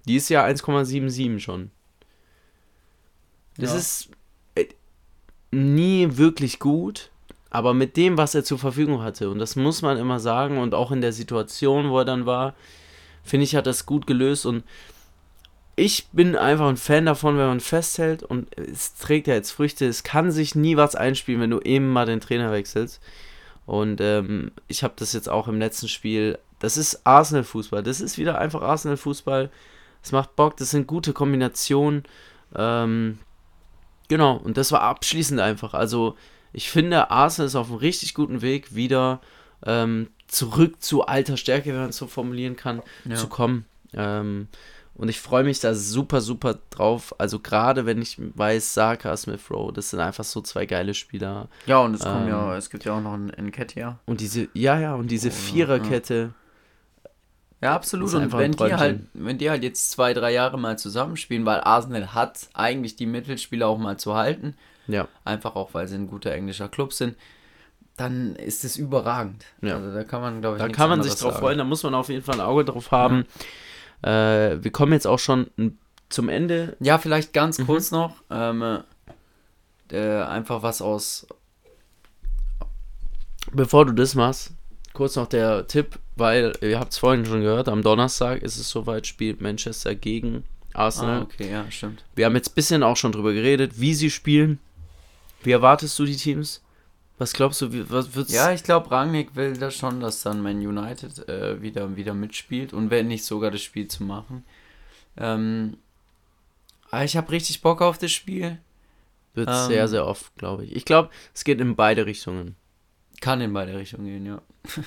[0.05, 1.71] Dieses Jahr 1,77 schon.
[3.57, 3.77] Das ja.
[3.77, 4.09] ist
[4.55, 4.67] äh,
[5.51, 7.09] nie wirklich gut,
[7.49, 10.73] aber mit dem, was er zur Verfügung hatte, und das muss man immer sagen, und
[10.73, 12.53] auch in der Situation, wo er dann war,
[13.25, 14.63] finde ich, hat das gut gelöst und
[15.75, 19.85] ich bin einfach ein Fan davon, wenn man festhält und es trägt ja jetzt Früchte.
[19.85, 23.01] Es kann sich nie was einspielen, wenn du eben mal den Trainer wechselst.
[23.65, 26.39] Und ähm, ich habe das jetzt auch im letzten Spiel.
[26.59, 27.83] Das ist Arsenal-Fußball.
[27.83, 29.49] Das ist wieder einfach Arsenal-Fußball.
[30.01, 30.55] Es macht Bock.
[30.57, 32.03] Das sind gute Kombinationen.
[32.55, 33.19] Ähm,
[34.07, 34.37] genau.
[34.37, 35.73] Und das war abschließend einfach.
[35.73, 36.15] Also
[36.53, 39.19] ich finde, Arsenal ist auf einem richtig guten Weg, wieder
[39.65, 43.15] ähm, zurück zu alter Stärke, wenn man es so formulieren kann, ja.
[43.15, 43.65] zu kommen.
[43.93, 44.47] Ähm,
[44.93, 47.15] und ich freue mich da super, super drauf.
[47.17, 51.47] Also gerade wenn ich weiß, Saka, Smith Rowe, das sind einfach so zwei geile Spieler.
[51.65, 53.99] Ja, und es, ähm, ja, es gibt ja auch noch einen Nketiah.
[54.05, 56.33] Und diese, ja, ja, und diese oh, Viererkette.
[57.61, 58.13] Ja, absolut.
[58.13, 62.13] Und wenn die, halt, wenn die halt jetzt zwei, drei Jahre mal zusammenspielen, weil Arsenal
[62.13, 64.55] hat eigentlich die Mittelspieler auch mal zu halten.
[64.87, 65.07] Ja.
[65.23, 67.15] Einfach auch, weil sie ein guter englischer Club sind
[67.97, 69.45] dann ist es überragend.
[69.61, 69.75] Ja.
[69.75, 71.39] Also da kann man, glaube ich, Da kann man sich drauf sagen.
[71.45, 73.25] freuen, da muss man auf jeden Fall ein Auge drauf haben.
[74.03, 74.51] Ja.
[74.51, 75.49] Äh, wir kommen jetzt auch schon
[76.09, 76.75] zum Ende.
[76.79, 77.65] Ja, vielleicht ganz mhm.
[77.65, 78.15] kurz noch.
[78.29, 78.79] Ähm,
[79.91, 81.27] äh, einfach was aus.
[83.53, 84.51] Bevor du das machst,
[84.93, 88.69] kurz noch der Tipp, weil ihr habt es vorhin schon gehört, am Donnerstag ist es
[88.69, 90.43] soweit, spielt Manchester gegen
[90.73, 91.19] Arsenal.
[91.19, 92.03] Ah, okay, ja, stimmt.
[92.15, 94.59] Wir haben jetzt ein bisschen auch schon drüber geredet, wie sie spielen.
[95.43, 96.61] Wie erwartest du die Teams?
[97.17, 98.33] Was glaubst du, was wird's?
[98.33, 102.73] Ja, ich glaube, Rangnick will das schon, dass dann Man United äh, wieder, wieder mitspielt
[102.73, 104.43] und wenn nicht sogar das Spiel zu machen.
[105.15, 105.77] Ähm,
[106.91, 108.59] aber ich habe richtig Bock auf das Spiel.
[109.33, 110.75] Wird ähm, sehr, sehr oft, glaube ich.
[110.75, 112.55] Ich glaube, es geht in beide Richtungen.
[113.21, 114.41] Kann in beide Richtungen gehen, ja.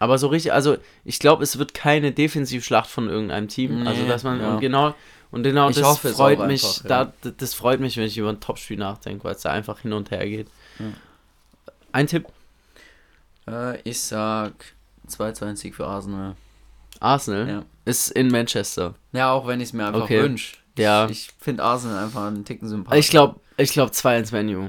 [0.00, 3.78] Aber so richtig, also ich glaube, es wird keine Defensivschlacht von irgendeinem Team.
[3.78, 4.58] Also, nee, also dass man ja.
[4.58, 4.94] genau
[5.30, 6.64] und genau ich das hoffe, freut mich.
[6.64, 7.12] Einfach, ja.
[7.20, 9.92] da, das freut mich, wenn ich über ein Topspiel nachdenke, weil es da einfach hin
[9.92, 10.48] und her geht.
[10.78, 10.86] Ja.
[11.92, 12.26] Ein Tipp?
[13.48, 14.52] Äh, ich sag
[15.06, 16.36] 2 2 Sieg für Arsenal.
[17.00, 17.48] Arsenal?
[17.48, 17.62] Ja.
[17.84, 18.94] Ist in Manchester.
[19.12, 20.22] Ja, auch wenn ich es mir einfach okay.
[20.22, 20.56] wünsche.
[20.78, 21.06] Ja.
[21.06, 23.06] Ich, ich finde Arsenal einfach einen Ticken sympathisch.
[23.06, 24.68] Ich glaube, ich glaube 2-1 Menu.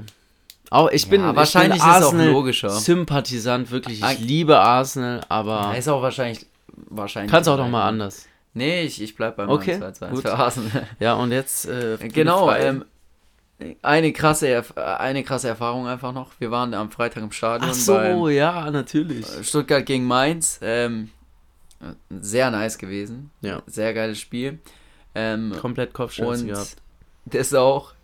[0.70, 2.70] Auch, ich bin, ja, wahrscheinlich ich bin Arsenal ist auch logischer.
[2.70, 4.02] Sympathisant, wirklich.
[4.02, 5.60] Ich liebe Arsenal, aber.
[5.60, 6.46] Ja, ist auch wahrscheinlich.
[6.88, 8.26] wahrscheinlich Kannst auch noch mal anders.
[8.54, 10.86] Nee, ich, ich bleib beim okay, 2-2 für Arsenal.
[10.98, 11.66] Ja, und jetzt.
[11.66, 12.84] Äh, genau, ähm,
[13.82, 16.32] eine krasse, eine krasse Erfahrung einfach noch.
[16.38, 17.70] Wir waren am Freitag im Stadion.
[17.70, 19.26] Ach so, ja, natürlich.
[19.42, 20.58] Stuttgart gegen Mainz.
[20.62, 21.10] Ähm,
[22.10, 23.30] sehr nice gewesen.
[23.40, 23.62] Ja.
[23.66, 24.60] Sehr geiles Spiel.
[25.14, 26.76] Ähm, Komplett Kopfschmerzen gehabt.
[27.26, 27.94] das auch.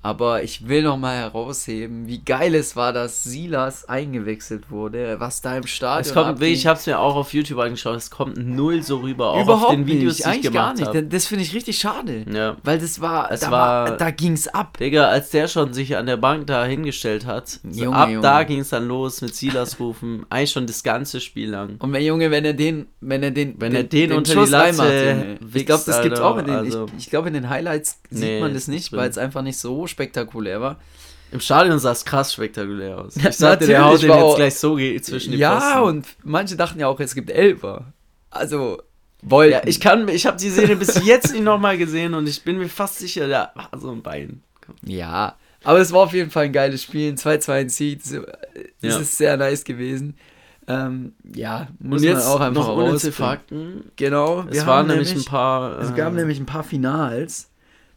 [0.00, 5.40] Aber ich will noch mal herausheben, wie geil es war, dass Silas eingewechselt wurde, was
[5.40, 6.52] da im Stadion Es kommt, abging.
[6.52, 9.70] ich habe es mir auch auf YouTube angeschaut, es kommt null so rüber, auch Überhaupt
[9.70, 10.86] auf den Videos, nicht, die ich eigentlich gar gemacht nicht.
[10.86, 11.02] habe.
[11.02, 12.24] Das finde ich richtig schade.
[12.32, 12.56] Ja.
[12.62, 14.78] Weil das war, Es da, war- da ging's ab.
[14.78, 18.22] Digga, als der schon sich an der Bank da hingestellt hat, so Junge, ab Junge.
[18.22, 21.74] da ging es dann los mit Silas rufen, eigentlich schon das ganze Spiel lang.
[21.80, 24.50] Und mein Junge, wenn er den, wenn er den, Wenn er den unter die Schuss
[24.50, 25.38] Latte reinmacht, Junge.
[25.54, 28.00] ich glaube, das gibt's Alter, auch in den, also- ich, ich glaube in den Highlights
[28.10, 30.80] sieht Nee, man das nicht, weil es einfach nicht so spektakulär war.
[31.30, 33.16] Im Stadion sah es krass spektakulär aus.
[33.28, 35.82] Ich sagte, der haut den jetzt gleich so zwischen die Ja, Pfosten.
[35.82, 37.92] und manche dachten ja auch, es gibt Elfer.
[38.30, 38.82] Also
[39.22, 39.52] wollten.
[39.52, 42.56] Ja, ich kann, ich habe die Szene bis jetzt nicht nochmal gesehen und ich bin
[42.58, 44.42] mir fast sicher, da war so ein Bein.
[44.84, 47.10] Ja, aber es war auf jeden Fall ein geiles Spiel.
[47.10, 48.00] Ein 2-2 in Seed.
[48.80, 48.98] Das Ja.
[49.00, 50.16] ist sehr nice gewesen.
[50.68, 53.00] Ähm, ja, muss Und jetzt man auch einfach noch.
[53.12, 53.90] Fakten.
[53.96, 55.78] Genau, Es waren nämlich ein paar.
[55.80, 57.47] Es äh, gab nämlich ein paar Finals.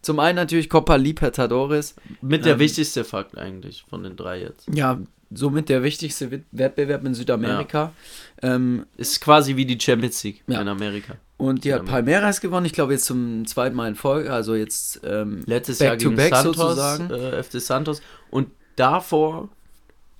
[0.02, 1.96] Zum einen natürlich Copa Libertadores.
[2.22, 4.68] mit der ähm, wichtigste Fakt eigentlich von den drei jetzt.
[4.74, 5.00] Ja,
[5.34, 7.94] somit der wichtigste Wett- Wettbewerb in Südamerika.
[8.42, 10.62] Ähm, Ist quasi wie die Champions League Ja.
[10.62, 11.16] in Amerika.
[11.38, 11.86] und die hat.
[11.86, 12.66] Palmeiras gewonnen.
[12.66, 14.32] Ich glaube jetzt zum zweiten Mal in Folge.
[14.34, 17.10] Also jetzt ähm, Letztes Back Jahr gegen back Santos, sozusagen.
[17.12, 18.02] Äh, FC Santos.
[18.30, 19.50] Und davor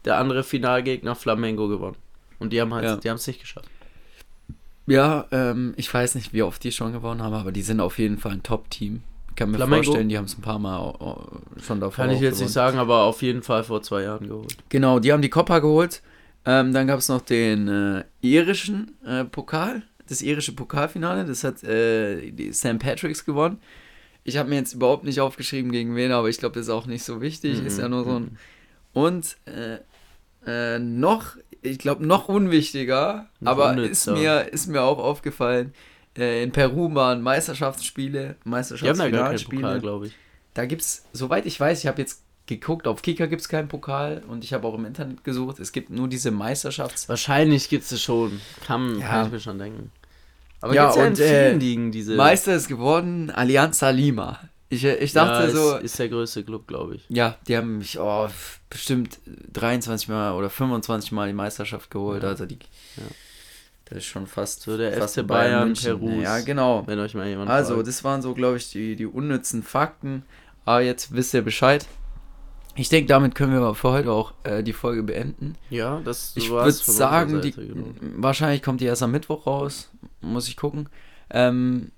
[0.06, 1.96] der andere Finalgegner Flamengo gewonnen.
[2.40, 2.96] Und die haben halt, Ja.
[2.98, 3.68] die haben es nicht geschafft.
[4.88, 8.00] Ja, ähm, ich weiß nicht, wie oft die schon gewonnen haben, aber die sind auf
[8.00, 9.04] jeden Fall ein Top-Team.
[9.32, 9.84] Ich kann mir Flamengo?
[9.84, 10.94] vorstellen, die haben es ein paar Mal
[11.66, 12.46] schon davor Kann ich jetzt gewonnen.
[12.46, 14.56] nicht sagen, aber auf jeden Fall vor zwei Jahren geholt.
[14.70, 16.02] Genau, die haben die Copa geholt.
[16.46, 21.26] Ähm, dann gab es noch den äh, irischen äh, Pokal, das irische Pokalfinale.
[21.26, 22.80] Das hat äh, die St.
[22.80, 23.60] Patrick's gewonnen.
[24.24, 26.86] Ich habe mir jetzt überhaupt nicht aufgeschrieben, gegen wen, aber ich glaube, das ist auch
[26.86, 27.60] nicht so wichtig.
[27.60, 28.38] Mhm, Ist ja nur so ein.
[28.94, 29.78] Und äh,
[30.46, 34.14] äh, noch, ich glaube, noch unwichtiger, Noch aber unnützer.
[34.14, 35.74] ist mir, ist mir auch aufgefallen.
[36.18, 39.80] Äh, in Peru waren Meisterschaftsspiele, Meisterschaftsfinalspiele.
[39.80, 40.14] Glaube ich.
[40.54, 44.22] Da gibt's, soweit ich weiß, ich habe jetzt geguckt, auf Kika gibt es keinen Pokal
[44.28, 47.08] und ich habe auch im Internet gesucht, es gibt nur diese Meisterschafts...
[47.08, 48.42] Wahrscheinlich gibt es es schon.
[48.66, 49.08] Kann, Ja.
[49.08, 49.92] kann ich mir schon denken.
[50.60, 52.16] Aber Ja, ja in und, äh, Ligen diese.
[52.16, 54.40] Meister ist geworden Alianza Lima.
[54.70, 57.06] Ich, äh, ich dachte ja, so, Ist, ist der größte Club, glaube ich.
[57.10, 58.28] ja, die haben mich oh,
[58.70, 59.20] bestimmt
[59.54, 62.30] 23 Mal oder 25 Mal die Meisterschaft geholt, Ja.
[62.30, 62.60] also die...
[62.98, 63.04] Ja.
[63.92, 66.00] Das ist schon fast So der fast FC Bayern München.
[66.00, 66.24] Perus.
[66.24, 66.84] Ja, genau.
[66.88, 67.88] Wenn euch mal jemand Also, fragt.
[67.90, 70.24] das waren so, glaube ich, die, die unnützen Fakten.
[70.64, 71.86] Aber jetzt wisst ihr Bescheid.
[72.76, 75.56] Ich denke, damit können wir für heute auch äh, die Folge beenden.
[75.70, 77.88] Ja, das Ich würde sagen, die, genau.
[78.16, 79.92] wahrscheinlich kommt die erst am Mittwoch raus.
[80.22, 80.88] Muss ich gucken.
[81.30, 81.92] Ähm,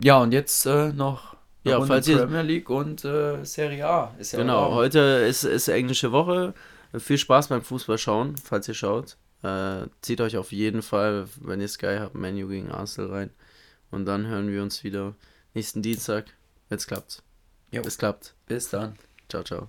[0.00, 4.14] ja, und jetzt äh, noch Ja, Runde falls ihr- Premier League und äh, Serie A.
[4.18, 6.54] Ist ja Genau, heute ist, ist englische Woche.
[6.96, 9.16] Viel Spaß beim Fußball schauen, falls ihr schaut.
[9.44, 13.30] Äh, zieht euch auf jeden Fall, wenn ihr Sky habt, Menu gegen Arsenal rein.
[13.90, 15.14] Und dann hören wir uns wieder
[15.52, 16.24] nächsten Dienstag.
[16.70, 17.22] Jetzt klappt's.
[17.70, 17.82] Jo.
[17.84, 18.34] Es klappt.
[18.46, 18.96] Bis dann.
[19.28, 19.68] Ciao, ciao.